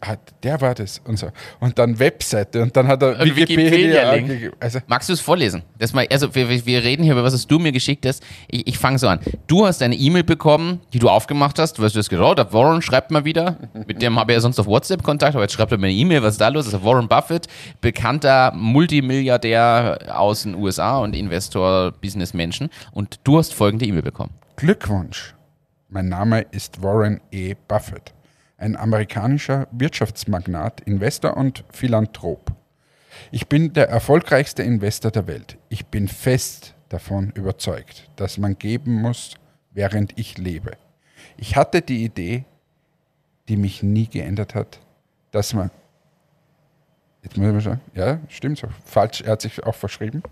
[0.00, 1.28] Ah, der, war das und so.
[1.60, 4.22] Und dann Webseite und dann hat er Ein Wikipedia, Wikipedia-Link.
[4.30, 4.56] angegeben.
[4.58, 5.62] Also, Magst du es vorlesen?
[5.78, 8.22] Das mal, also wir, wir- reden hier über was, was du mir geschickt hast.
[8.48, 9.20] Ich, ich fange so an.
[9.46, 11.74] Du hast eine E-Mail bekommen, die du aufgemacht hast.
[11.76, 13.58] Du hast das oh, der Warren schreibt mal wieder.
[13.86, 15.96] Mit dem habe ich ja sonst auf WhatsApp Kontakt, aber jetzt schreibt er mir eine
[15.96, 16.64] E-Mail, was ist da los?
[16.64, 17.46] Das ist Warren Buffett,
[17.82, 22.70] bekannter Multimilliardär aus den USA und Investor, Businessmenschen.
[22.92, 24.32] Und du hast folgende E-Mail bekommen.
[24.56, 25.34] Glückwunsch.
[25.94, 27.54] Mein Name ist Warren E.
[27.68, 28.14] Buffett,
[28.56, 32.50] ein amerikanischer Wirtschaftsmagnat, Investor und Philanthrop.
[33.30, 35.58] Ich bin der erfolgreichste Investor der Welt.
[35.68, 39.34] Ich bin fest davon überzeugt, dass man geben muss,
[39.70, 40.78] während ich lebe.
[41.36, 42.46] Ich hatte die Idee,
[43.50, 44.80] die mich nie geändert hat,
[45.30, 45.70] dass man.
[47.22, 47.80] Jetzt muss ich mal schauen.
[47.94, 48.68] Ja, stimmt so.
[48.84, 50.22] Falsch, er hat sich auch verschrieben.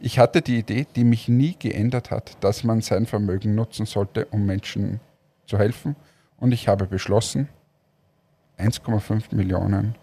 [0.00, 4.26] Ich hatte die Idee, die mich nie geändert hat, dass man sein Vermögen nutzen sollte,
[4.26, 5.00] um Menschen
[5.46, 5.94] zu helfen.
[6.38, 7.48] Und ich habe beschlossen,
[8.58, 9.94] 1,5 Millionen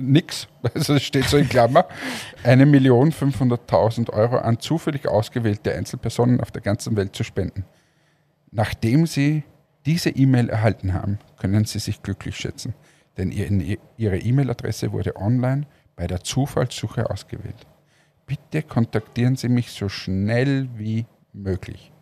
[0.00, 1.86] nix, also es steht so in Klammer,
[2.42, 7.64] eine Million 500.000 Euro an zufällig ausgewählte Einzelpersonen auf der ganzen Welt zu spenden.
[8.50, 9.44] Nachdem Sie
[9.86, 12.74] diese E-Mail erhalten haben, können Sie sich glücklich schätzen,
[13.16, 17.66] denn Ihr- Ihre E-Mail-Adresse wurde online bei der Zufallssuche ausgewählt.
[18.26, 21.92] Bitte kontaktieren Sie mich so schnell wie möglich,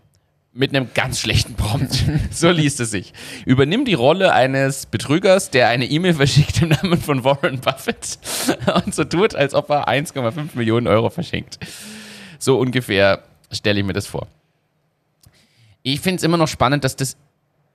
[0.53, 2.03] Mit einem ganz schlechten Prompt.
[2.31, 3.13] so liest es sich.
[3.45, 8.19] Übernimm die Rolle eines Betrügers, der eine E-Mail verschickt im Namen von Warren Buffett
[8.85, 11.57] und so tut, als ob er 1,5 Millionen Euro verschenkt.
[12.37, 14.27] So ungefähr stelle ich mir das vor.
[15.83, 17.15] Ich finde es immer noch spannend, dass das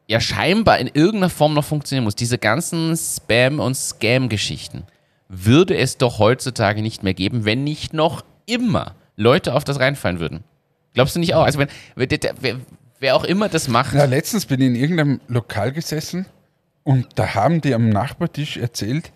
[0.07, 2.15] ja scheinbar in irgendeiner Form noch funktionieren muss.
[2.15, 4.85] Diese ganzen Spam- und Scam-Geschichten
[5.29, 10.21] würde es doch heutzutage nicht mehr geben, wenn nicht noch immer Leute auf das reinfallen
[10.21, 10.45] würden.
[10.97, 11.45] Glaubst du nicht auch?
[11.45, 12.57] Also wenn, wer,
[13.01, 13.95] wer, auch immer das macht.
[13.95, 16.25] Ja, letztens bin ich in irgendeinem Lokal gesessen
[16.85, 19.13] und da haben die am Nachbartisch erzählt,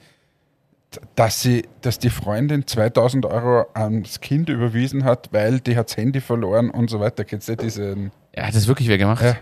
[1.14, 5.96] dass, sie, dass die Freundin 2000 Euro ans Kind überwiesen hat, weil die hat das
[5.96, 7.24] Handy verloren und so weiter.
[7.24, 8.12] Kennst du diesen?
[8.36, 9.24] Ja, hat das wirklich wer gemacht?
[9.24, 9.36] Ja.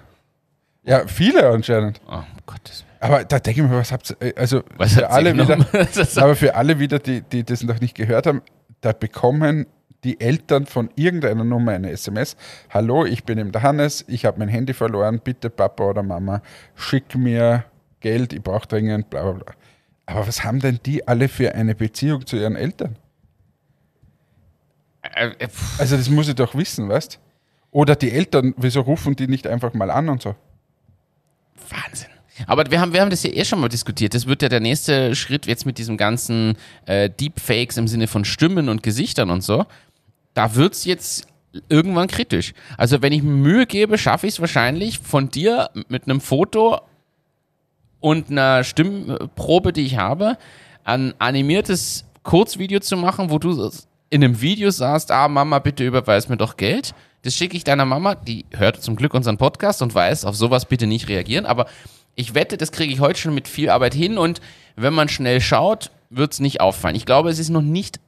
[0.84, 2.00] Ja, viele anscheinend.
[2.08, 3.12] Oh Gottes Willen.
[3.12, 5.66] Aber da denke ich mir, was habt ihr, also Was für alle wieder, genommen?
[6.16, 8.42] Aber für alle wieder, die, die das noch nicht gehört haben,
[8.80, 9.66] da bekommen
[10.04, 12.36] die Eltern von irgendeiner Nummer eine SMS.
[12.70, 16.42] Hallo, ich bin der Hannes, ich habe mein Handy verloren, bitte Papa oder Mama,
[16.76, 17.64] schick mir
[18.00, 19.54] Geld, ich brauche dringend, bla bla bla.
[20.06, 22.96] Aber was haben denn die alle für eine Beziehung zu ihren Eltern?
[25.78, 27.18] Also das muss ich doch wissen, weißt?
[27.70, 30.34] Oder die Eltern, wieso rufen die nicht einfach mal an und so?
[31.68, 32.08] Wahnsinn.
[32.46, 34.14] Aber wir haben, wir haben das ja eh schon mal diskutiert.
[34.14, 38.24] Das wird ja der nächste Schritt jetzt mit diesem ganzen äh, Deepfakes im Sinne von
[38.24, 39.66] Stimmen und Gesichtern und so.
[40.38, 41.26] Da wird es jetzt
[41.68, 42.54] irgendwann kritisch.
[42.76, 46.80] Also wenn ich mir Mühe gebe, schaffe ich es wahrscheinlich von dir mit einem Foto
[47.98, 50.38] und einer Stimmprobe, die ich habe,
[50.84, 53.68] ein animiertes Kurzvideo zu machen, wo du
[54.10, 56.94] in einem Video sagst, ah Mama, bitte überweis mir doch Geld.
[57.22, 60.66] Das schicke ich deiner Mama, die hört zum Glück unseren Podcast und weiß, auf sowas
[60.66, 61.46] bitte nicht reagieren.
[61.46, 61.66] Aber
[62.14, 64.40] ich wette, das kriege ich heute schon mit viel Arbeit hin und
[64.76, 66.94] wenn man schnell schaut, wird es nicht auffallen.
[66.94, 67.98] Ich glaube, es ist noch nicht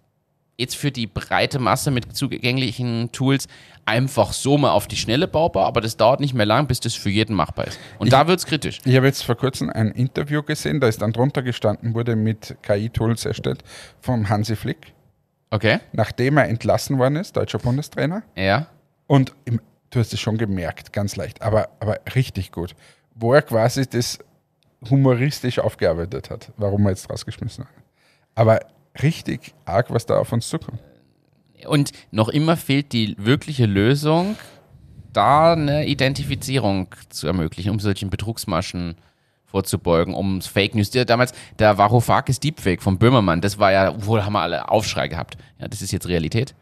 [0.61, 3.49] jetzt für die breite Masse mit zugänglichen Tools
[3.87, 6.95] einfach so mal auf die Schnelle baubar, aber das dauert nicht mehr lang, bis das
[6.95, 7.79] für jeden machbar ist.
[7.99, 8.79] Und da wird es kritisch.
[8.85, 12.57] Ich habe jetzt vor kurzem ein Interview gesehen, da ist dann drunter gestanden, wurde mit
[12.63, 13.65] KI-Tools erstellt,
[14.01, 14.93] vom Hansi Flick,
[15.51, 15.81] Okay?
[15.93, 18.23] nachdem er entlassen worden ist, deutscher Bundestrainer.
[18.37, 18.67] Ja.
[19.09, 22.77] Und im, du hast es schon gemerkt, ganz leicht, aber, aber richtig gut,
[23.15, 24.21] wo er quasi das
[24.89, 27.73] humoristisch aufgearbeitet hat, warum er jetzt rausgeschmissen hat.
[28.35, 28.61] Aber
[29.03, 30.81] richtig arg, was da auf uns zukommt.
[31.67, 34.37] Und noch immer fehlt die wirkliche Lösung,
[35.13, 38.97] da eine Identifizierung zu ermöglichen, um solchen Betrugsmaschen
[39.45, 40.91] vorzubeugen, um Fake News.
[40.91, 45.09] Der, damals, der Varoufakis Deepfake vom Böhmermann, das war ja, wohl haben wir alle Aufschrei
[45.09, 45.37] gehabt.
[45.59, 46.55] Ja, das ist jetzt Realität.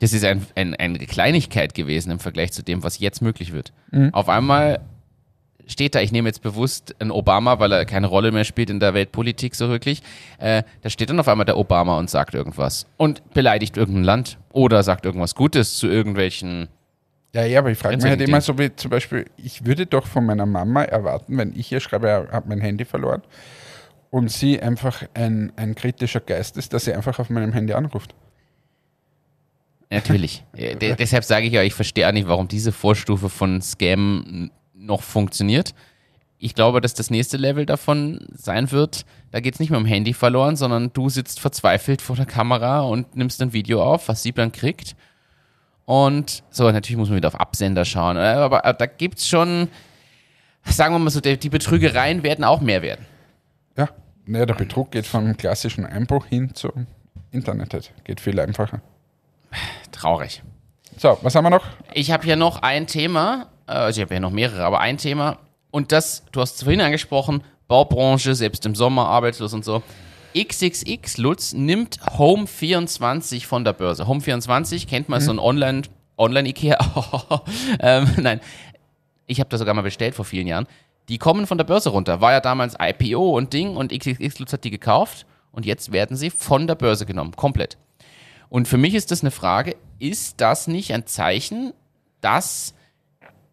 [0.00, 3.72] Das ist ein, ein, eine Kleinigkeit gewesen im Vergleich zu dem, was jetzt möglich wird.
[4.12, 4.80] Auf einmal
[5.70, 8.80] steht da, ich nehme jetzt bewusst einen Obama, weil er keine Rolle mehr spielt in
[8.80, 10.02] der Weltpolitik so wirklich.
[10.38, 14.38] Äh, da steht dann auf einmal der Obama und sagt irgendwas und beleidigt irgendein Land
[14.52, 16.68] oder sagt irgendwas Gutes zu irgendwelchen.
[17.32, 20.06] Ja, ja, aber ich frage mich halt immer so wie zum Beispiel, ich würde doch
[20.06, 23.22] von meiner Mama erwarten, wenn ich ihr schreibe, ich habe mein Handy verloren
[24.10, 28.14] und sie einfach ein, ein kritischer Geist ist, dass sie einfach auf meinem Handy anruft.
[29.90, 30.44] Natürlich.
[30.56, 34.50] Äh, de- deshalb sage ich ja, ich verstehe auch nicht, warum diese Vorstufe von Scam
[34.80, 35.74] noch funktioniert.
[36.38, 39.84] Ich glaube, dass das nächste Level davon sein wird, da geht es nicht mehr um
[39.84, 44.22] Handy verloren, sondern du sitzt verzweifelt vor der Kamera und nimmst ein Video auf, was
[44.22, 44.96] sie dann kriegt.
[45.84, 48.16] Und so, natürlich muss man wieder auf Absender schauen.
[48.16, 49.68] äh, Aber äh, da gibt es schon,
[50.64, 53.04] sagen wir mal so, die die Betrügereien werden auch mehr werden.
[53.76, 53.88] Ja,
[54.24, 56.86] naja, der Betrug geht vom klassischen Einbruch hin zum
[57.32, 57.92] Internet.
[58.04, 58.80] Geht viel einfacher.
[59.92, 60.42] Traurig.
[60.96, 61.66] So, was haben wir noch?
[61.92, 65.38] Ich habe hier noch ein Thema, also ich habe ja noch mehrere, aber ein Thema.
[65.70, 69.82] Und das, du hast es vorhin angesprochen, Baubranche, selbst im Sommer arbeitslos und so.
[70.36, 74.04] XXX Lutz nimmt Home24 von der Börse.
[74.04, 75.82] Home24 kennt man, so ein Online,
[76.16, 76.78] Online-Ikea.
[77.80, 78.40] ähm, nein,
[79.26, 80.66] ich habe das sogar mal bestellt vor vielen Jahren.
[81.08, 82.20] Die kommen von der Börse runter.
[82.20, 86.16] War ja damals IPO und Ding und XXX Lutz hat die gekauft und jetzt werden
[86.16, 87.78] sie von der Börse genommen, komplett.
[88.48, 91.72] Und für mich ist das eine Frage, ist das nicht ein Zeichen,
[92.20, 92.74] dass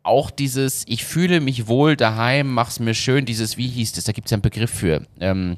[0.07, 4.11] auch dieses, ich fühle mich wohl daheim, mach's mir schön, dieses, wie hieß das, da
[4.11, 5.05] gibt es ja einen Begriff für.
[5.19, 5.57] Ähm,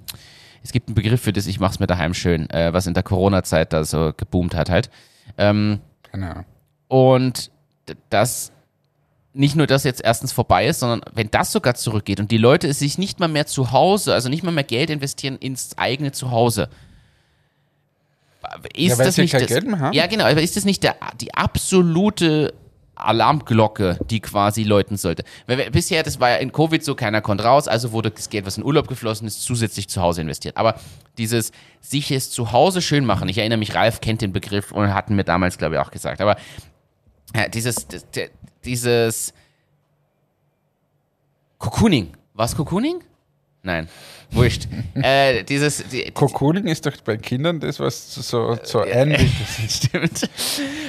[0.64, 3.04] es gibt einen Begriff für das, ich mach's mir daheim schön, äh, was in der
[3.04, 4.90] Corona-Zeit da so geboomt hat halt.
[5.38, 5.80] Ähm,
[6.12, 6.44] Genau.
[6.88, 7.52] und
[8.10, 8.52] das
[9.34, 12.74] nicht nur das jetzt erstens vorbei ist, sondern wenn das sogar zurückgeht und die Leute
[12.74, 16.68] sich nicht mal mehr zu Hause, also nicht mal mehr Geld investieren ins eigene Zuhause.
[18.74, 19.94] Ist Ja, das nicht das, Geld mehr haben?
[19.94, 22.54] Ja, genau, aber ist das nicht der, die absolute
[23.00, 25.24] Alarmglocke, die quasi läuten sollte?
[25.48, 28.46] Weil bisher, das war ja in Covid so, keiner konnte raus, also wurde das Geld,
[28.46, 30.58] was in Urlaub geflossen ist, zusätzlich zu Hause investiert.
[30.58, 30.80] Aber
[31.18, 34.94] dieses sich es zu Hause schön machen, ich erinnere mich, Ralf kennt den Begriff und
[34.94, 36.38] hatten mir damals, glaube ich, auch gesagt, aber
[37.36, 37.88] ja, dieses,
[38.66, 39.34] dieses
[41.60, 42.14] Cocooning.
[42.34, 43.04] Was Cocooning?
[43.62, 43.90] Nein,
[44.32, 44.68] wurscht.
[44.96, 49.32] äh, dieses, die, Cocooning ist doch bei Kindern das, was so, so einwickelt
[49.66, 49.86] ist.
[49.86, 50.30] Stimmt.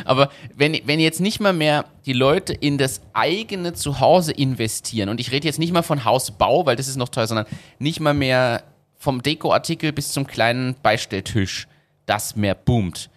[0.04, 5.20] Aber wenn, wenn jetzt nicht mal mehr die Leute in das eigene Zuhause investieren, und
[5.20, 7.46] ich rede jetzt nicht mal von Hausbau, weil das ist noch teuer, sondern
[7.78, 8.62] nicht mal mehr
[8.98, 11.66] vom Dekoartikel bis zum kleinen Beistelltisch,
[12.06, 13.10] das mehr boomt,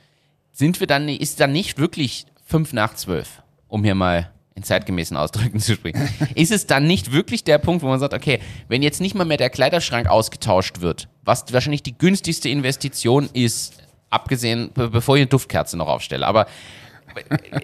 [0.51, 5.17] sind wir dann, ist dann nicht wirklich fünf nach zwölf, um hier mal in zeitgemäßen
[5.17, 6.07] Ausdrücken zu sprechen.
[6.35, 9.25] ist es dann nicht wirklich der Punkt, wo man sagt, okay, wenn jetzt nicht mal
[9.25, 15.21] mehr der Kleiderschrank ausgetauscht wird, was wahrscheinlich die günstigste Investition ist, abgesehen, be bevor ich
[15.21, 16.45] eine Duftkerze noch aufstelle, aber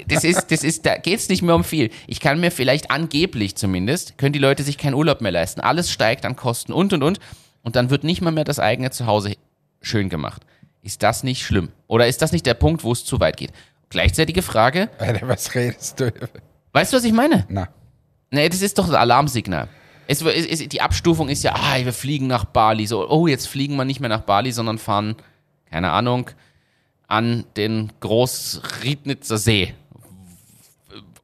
[0.07, 1.89] das ist, das ist, da geht es nicht mehr um viel.
[2.07, 5.61] Ich kann mir vielleicht angeblich zumindest, können die Leute sich keinen Urlaub mehr leisten.
[5.61, 7.19] Alles steigt an Kosten und und und.
[7.61, 9.35] Und dann wird nicht mal mehr das eigene Zuhause
[9.81, 10.43] schön gemacht.
[10.81, 11.69] Ist das nicht schlimm?
[11.87, 13.51] Oder ist das nicht der Punkt, wo es zu weit geht?
[13.89, 16.13] Gleichzeitige Frage, Alter, was redest du?
[16.73, 17.45] Weißt du, was ich meine?
[17.49, 17.67] Na,
[18.31, 19.67] Nee, das ist doch ein Alarmsignal.
[20.07, 22.85] Es, es, die Abstufung ist ja, ah, wir fliegen nach Bali.
[22.87, 25.15] So, oh, jetzt fliegen wir nicht mehr nach Bali, sondern fahren,
[25.69, 26.31] keine Ahnung,
[27.07, 29.73] an den Großriednitzer See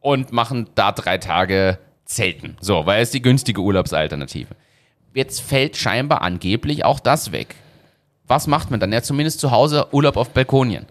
[0.01, 2.57] und machen da drei Tage Zelten.
[2.61, 4.55] So, weil es die günstige Urlaubsalternative.
[5.13, 7.55] Jetzt fällt scheinbar angeblich auch das weg.
[8.27, 8.91] Was macht man dann?
[8.91, 10.85] Ja, zumindest zu Hause Urlaub auf Balkonien.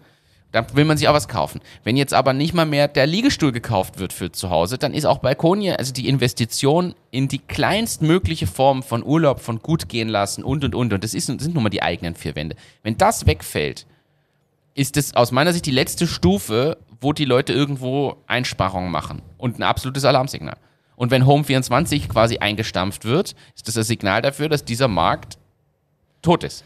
[0.55, 1.61] Da will man sich auch was kaufen.
[1.83, 5.05] Wenn jetzt aber nicht mal mehr der Liegestuhl gekauft wird für zu Hause, dann ist
[5.05, 10.45] auch Balkonie, also die Investition in die kleinstmögliche Form von Urlaub, von gut gehen lassen
[10.45, 10.93] und und und.
[10.93, 12.55] Und das, ist, das sind nun mal die eigenen vier Wände.
[12.85, 13.85] Wenn das wegfällt,
[14.75, 19.23] ist es aus meiner Sicht die letzte Stufe, wo die Leute irgendwo Einsparungen machen.
[19.39, 20.57] Und ein absolutes Alarmsignal.
[20.95, 25.37] Und wenn Home24 quasi eingestampft wird, ist das ein Signal dafür, dass dieser Markt
[26.23, 26.63] tot ist.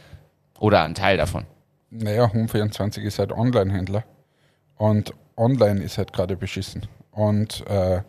[0.59, 1.47] Oder ein Teil davon.
[1.91, 4.05] Naja, Home24 ist halt Online-Händler.
[4.76, 6.86] Und online ist halt gerade beschissen.
[7.11, 8.03] Und äh,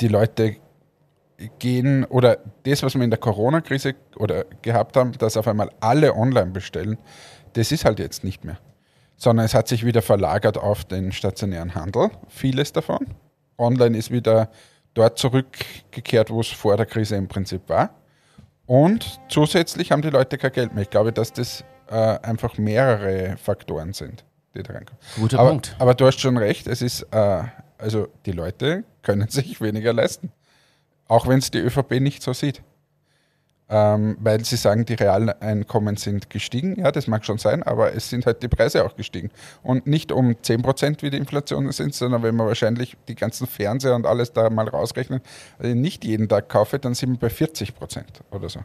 [0.00, 0.56] die Leute
[1.58, 6.14] gehen, oder das, was wir in der Corona-Krise oder gehabt haben, dass auf einmal alle
[6.14, 6.98] online bestellen,
[7.54, 8.58] das ist halt jetzt nicht mehr.
[9.16, 13.06] Sondern es hat sich wieder verlagert auf den stationären Handel, vieles davon.
[13.58, 14.50] Online ist wieder
[14.94, 17.90] dort zurückgekehrt, wo es vor der Krise im Prinzip war.
[18.66, 20.82] Und zusätzlich haben die Leute kein Geld mehr.
[20.82, 24.24] Ich glaube, dass das äh, einfach mehrere Faktoren sind,
[24.54, 25.00] die da reinkommen.
[25.16, 25.76] Guter aber, Punkt.
[25.78, 27.42] Aber du hast schon recht, es ist, äh,
[27.78, 30.32] also die Leute können sich weniger leisten.
[31.06, 32.62] Auch wenn es die ÖVP nicht so sieht.
[33.66, 36.78] Ähm, weil sie sagen, die realen Einkommen sind gestiegen.
[36.78, 39.30] Ja, das mag schon sein, aber es sind halt die Preise auch gestiegen.
[39.62, 43.94] Und nicht um 10% wie die Inflation sind, sondern wenn man wahrscheinlich die ganzen Fernseher
[43.94, 45.24] und alles da mal rausrechnet,
[45.58, 48.60] also nicht jeden Tag kaufe, dann sind wir bei 40% oder so.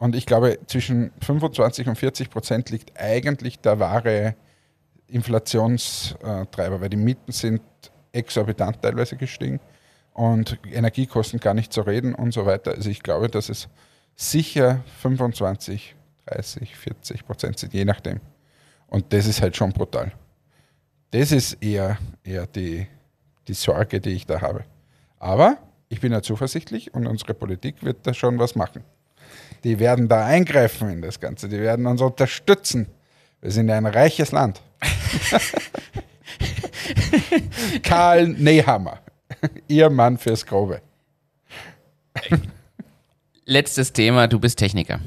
[0.00, 4.34] Und ich glaube, zwischen 25 und 40 Prozent liegt eigentlich der wahre
[5.08, 7.60] Inflationstreiber, weil die Mieten sind
[8.10, 9.60] exorbitant teilweise gestiegen
[10.14, 12.72] und Energiekosten gar nicht zu reden und so weiter.
[12.72, 13.68] Also ich glaube, dass es
[14.16, 15.94] sicher 25,
[16.24, 18.20] 30, 40 Prozent sind, je nachdem.
[18.86, 20.12] Und das ist halt schon brutal.
[21.10, 22.86] Das ist eher, eher die,
[23.46, 24.64] die Sorge, die ich da habe.
[25.18, 25.58] Aber
[25.90, 28.82] ich bin ja zuversichtlich und unsere Politik wird da schon was machen.
[29.64, 31.48] Die werden da eingreifen in das Ganze.
[31.48, 32.86] Die werden uns unterstützen.
[33.40, 34.60] Wir sind ein reiches Land.
[37.82, 39.00] Karl Nehammer,
[39.68, 40.80] Ihr Mann fürs Grobe.
[43.44, 45.00] Letztes Thema, du bist Techniker.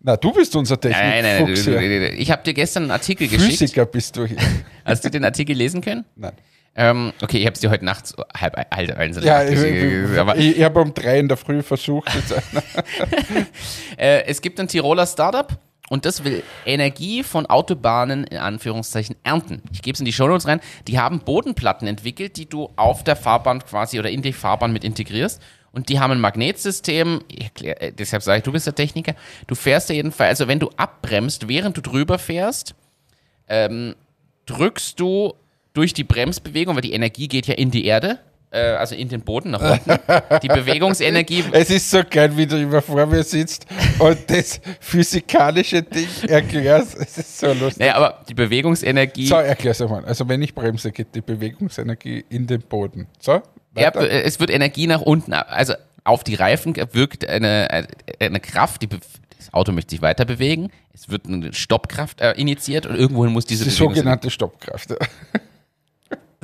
[0.00, 1.00] Na, du bist unser Technik.
[1.00, 1.54] Nein, nein, nein.
[1.54, 3.58] Du, ich habe dir gestern einen Artikel geschickt.
[3.58, 4.38] Physiker bist du hier.
[4.84, 6.04] Hast du den Artikel lesen können?
[6.16, 6.32] Nein.
[6.74, 10.56] Ähm, okay, ich habe es dir heute Nacht so halb halb eins Ja, ich, ich,
[10.56, 12.10] ich habe um drei in der Früh versucht.
[13.98, 15.52] Äh, es gibt ein Tiroler Startup
[15.90, 19.62] und das will Energie von Autobahnen in Anführungszeichen ernten.
[19.70, 20.60] Ich gebe es in die Shownotes rein.
[20.88, 24.82] Die haben Bodenplatten entwickelt, die du auf der Fahrbahn quasi oder in die Fahrbahn mit
[24.82, 25.42] integrierst.
[25.72, 29.14] Und die haben ein Magnetsystem, erklär, äh, deshalb sage ich, du bist der Techniker.
[29.46, 32.74] Du fährst ja jedenfalls, also wenn du abbremst, während du drüber fährst,
[33.48, 33.94] ähm,
[34.46, 35.34] drückst du
[35.72, 38.18] durch die Bremsbewegung, weil die Energie geht ja in die Erde,
[38.50, 39.98] äh, also in den Boden nach unten.
[40.42, 41.44] Die Bewegungsenergie.
[41.52, 43.66] Es ist so geil, wie du immer vor mir sitzt
[43.98, 46.96] und das physikalische Ding erklärst.
[46.96, 47.78] Es ist so lustig.
[47.78, 49.26] Naja, aber die Bewegungsenergie.
[49.26, 50.04] So, erklär's einmal.
[50.04, 53.06] Also wenn ich bremse, geht die Bewegungsenergie in den Boden.
[53.20, 53.42] So?
[53.76, 54.10] Ja, weiter.
[54.10, 55.72] es wird Energie nach unten, also
[56.04, 57.86] auf die Reifen wirkt eine,
[58.20, 62.86] eine Kraft, die das Auto möchte sich weiter bewegen, es wird eine Stoppkraft äh, initiiert
[62.86, 64.94] und irgendwohin muss diese die sogenannte Stoppkraft.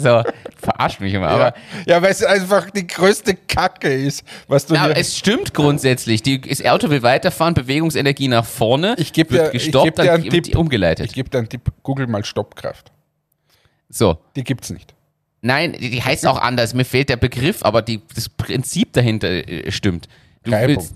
[0.01, 0.23] So,
[0.57, 1.55] verarscht mich immer, aber,
[1.87, 6.23] ja, ja weil es einfach die größte Kacke ist, was du Na, es stimmt grundsätzlich.
[6.23, 9.97] Die, das Auto will weiterfahren, Bewegungsenergie nach vorne, Ich geb wird dir- ich gestoppt, geb
[9.97, 10.57] dir dann Tipp.
[10.57, 11.07] umgeleitet.
[11.07, 12.93] Ich gebe dir einen Tipp, google mal Stoppkraft.
[13.89, 14.19] so.
[14.37, 14.95] Die gibt's nicht.
[15.41, 16.75] Nein, die, die heißt auch anders.
[16.75, 20.09] Mir fehlt der Begriff, aber die, das Prinzip dahinter äh, stimmt.
[20.45, 20.87] Du Reibung.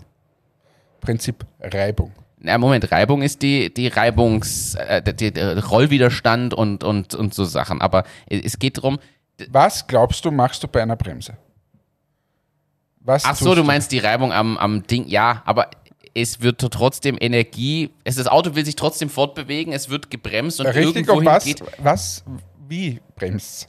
[1.00, 2.12] Prinzip Reibung.
[2.42, 7.44] Na Moment, Reibung ist die, die Reibungs, äh, der, der Rollwiderstand und, und, und so
[7.44, 7.80] Sachen.
[7.80, 8.98] Aber es geht darum,
[9.48, 11.36] Was glaubst du, machst du bei einer Bremse?
[13.00, 15.70] Was ach so, du meinst die Reibung am, am Ding, ja, aber
[16.14, 20.66] es wird trotzdem Energie, es, das Auto will sich trotzdem fortbewegen, es wird gebremst und
[20.66, 22.24] Richtig, irgendwohin und was, geht was,
[22.68, 23.68] wie bremst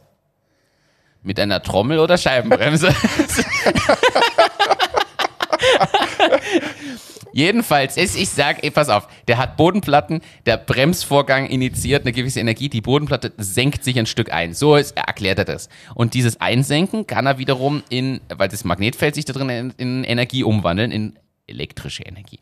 [1.24, 2.90] mit einer Trommel oder Scheibenbremse.
[7.34, 12.40] Jedenfalls, ist, ich sag, ey, pass auf, der hat Bodenplatten, der Bremsvorgang initiiert eine gewisse
[12.40, 14.54] Energie, die Bodenplatte senkt sich ein Stück ein.
[14.54, 15.68] So ist, erklärt er das.
[15.96, 20.04] Und dieses Einsenken kann er wiederum in, weil das Magnetfeld sich da drin in, in
[20.04, 22.40] Energie umwandeln, in elektrische Energie.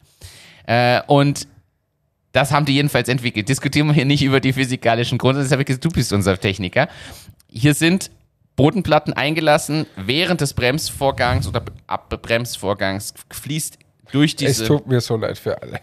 [0.68, 1.48] Äh, und
[2.34, 3.50] das haben die jedenfalls entwickelt.
[3.50, 5.46] Diskutieren wir hier nicht über die physikalischen Grundsätze.
[5.46, 6.88] Das habe ich gesagt, du bist unser Techniker.
[7.50, 8.12] Hier sind
[8.56, 9.86] Bodenplatten eingelassen.
[9.96, 13.80] Während des Bremsvorgangs oder Abbremsvorgangs fließt
[14.12, 15.80] durch Es diese tut mir so leid für alle.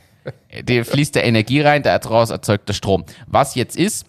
[0.62, 3.04] der fließt der Energie rein, daraus erzeugt der Strom.
[3.26, 4.06] Was jetzt ist,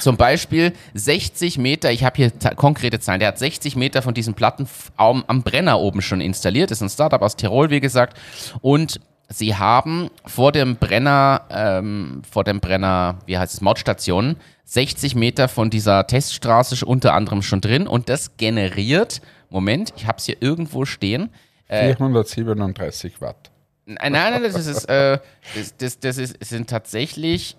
[0.00, 4.34] zum Beispiel 60 Meter, ich habe hier konkrete Zahlen, der hat 60 Meter von diesen
[4.34, 8.18] Platten am, am Brenner oben schon installiert, das ist ein Startup aus Tirol, wie gesagt,
[8.60, 9.00] und
[9.30, 15.48] sie haben vor dem Brenner, ähm, vor dem Brenner, wie heißt es, Mautstationen, 60 Meter
[15.48, 20.36] von dieser Teststraße unter anderem schon drin und das generiert, Moment, ich habe es hier
[20.40, 21.30] irgendwo stehen,
[21.68, 21.94] Äh.
[21.94, 23.47] 437 Watt.
[23.88, 25.18] Nein, nein, das ist, äh,
[25.54, 27.56] das, das, das ist, es sind tatsächlich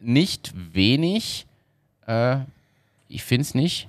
[0.00, 1.46] nicht wenig.
[2.06, 2.38] Äh,
[3.08, 3.88] ich finde es nicht.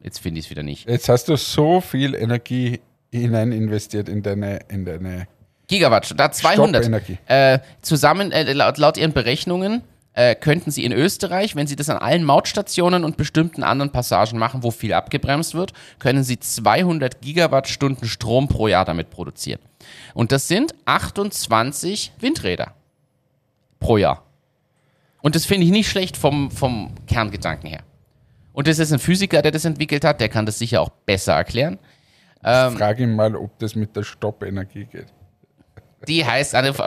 [0.00, 0.88] Jetzt finde ich es wieder nicht.
[0.88, 5.26] Jetzt hast du so viel Energie hinein investiert in deine, in deine
[5.66, 6.84] Gigawatt, da 200.
[6.84, 7.18] Stoppenergie.
[7.26, 11.90] Äh, zusammen, äh, laut, laut ihren Berechnungen, äh, könnten sie in Österreich, wenn sie das
[11.90, 17.20] an allen Mautstationen und bestimmten anderen Passagen machen, wo viel abgebremst wird, können sie 200
[17.20, 19.60] Gigawattstunden Strom pro Jahr damit produzieren.
[20.18, 22.74] Und das sind 28 Windräder
[23.78, 24.24] pro Jahr.
[25.22, 27.82] Und das finde ich nicht schlecht vom, vom Kerngedanken her.
[28.52, 31.34] Und das ist ein Physiker, der das entwickelt hat, der kann das sicher auch besser
[31.34, 31.78] erklären.
[32.42, 35.06] Ähm, Frag ihn mal, ob das mit der Stoppenergie geht.
[36.08, 36.82] Die heißt, also,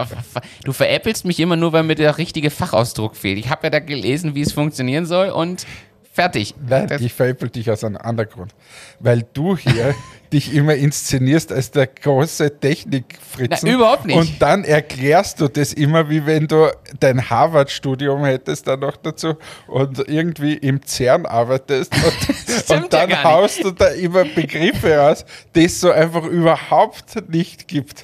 [0.65, 3.37] du veräppelst mich immer nur, weil mir der richtige Fachausdruck fehlt.
[3.37, 5.65] Ich habe ja da gelesen, wie es funktionieren soll und
[6.11, 6.53] fertig.
[6.67, 8.53] Nein, Das- ich veräppel dich aus einem anderen Grund.
[8.99, 9.95] Weil du hier
[10.31, 13.67] dich immer inszenierst als der große Technikfritzen.
[13.69, 14.17] Na, überhaupt nicht.
[14.17, 19.35] Und dann erklärst du das immer, wie wenn du dein Harvard-Studium hättest dann noch dazu
[19.67, 21.93] und irgendwie im CERN arbeitest.
[21.93, 27.29] Und, und dann ja haust du da immer Begriffe raus, die es so einfach überhaupt
[27.29, 28.03] nicht gibt.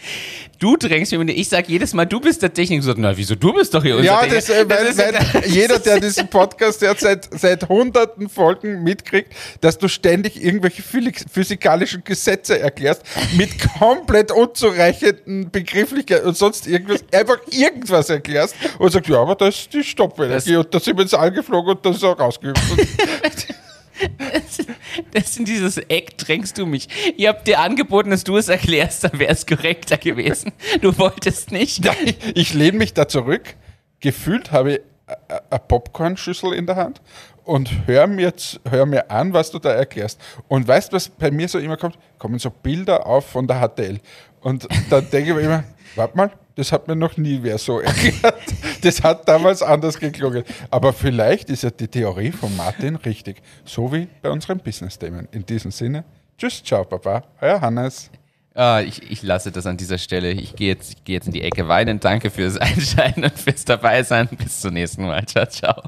[0.59, 2.81] Du drängst mich, und ich sag jedes Mal, du bist der Techniker.
[2.81, 5.99] So, na, wieso du bist doch hier unser Ja, das, äh, weil, weil jeder, der
[5.99, 12.16] diesen Podcast jetzt seit, seit hunderten Folgen mitkriegt, dass du ständig irgendwelche physi- physikalischen Gesetze
[12.25, 13.03] erklärst
[13.35, 13.49] mit
[13.79, 19.73] komplett unzureichenden Begrifflichkeiten und sonst irgendwas, einfach irgendwas erklärst und sagst, ja, aber das ist
[19.73, 22.61] die Stoppenergie Das- und da sind wir ins All geflogen und das ist auch rausgehüpft.
[25.11, 26.87] Das in dieses Eck drängst du mich.
[27.15, 30.51] Ich hab dir angeboten, dass du es erklärst, dann wäre es korrekter gewesen.
[30.81, 31.83] Du wolltest nicht.
[31.83, 31.93] Ja,
[32.35, 33.55] ich, lehne mich da zurück.
[33.99, 34.81] Gefühlt habe ich
[35.49, 37.01] eine Popcornschüssel in der Hand
[37.47, 38.33] und hör mir,
[38.69, 40.19] hör mir an, was du da erklärst.
[40.47, 41.97] Und weißt du, was bei mir so immer kommt?
[42.17, 43.99] Kommen so Bilder auf von der HTL.
[44.41, 45.63] Und dann denke ich mir immer,
[45.95, 48.35] warte mal, das hat mir noch nie wer so erklärt.
[48.81, 50.43] Das hat damals anders geklungen.
[50.69, 53.41] Aber vielleicht ist ja die Theorie von Martin richtig.
[53.63, 55.29] So wie bei unseren Business-Themen.
[55.31, 56.03] In diesem Sinne,
[56.37, 57.23] tschüss, ciao, Papa.
[57.39, 58.11] Euer Hannes.
[58.55, 60.31] Ah, ich, ich lasse das an dieser Stelle.
[60.31, 61.99] Ich gehe jetzt, gehe jetzt in die Ecke weinen.
[61.99, 64.27] Danke fürs Einschalten und fürs Dabeisein.
[64.27, 65.25] Bis zum nächsten Mal.
[65.25, 65.83] Ciao, ciao.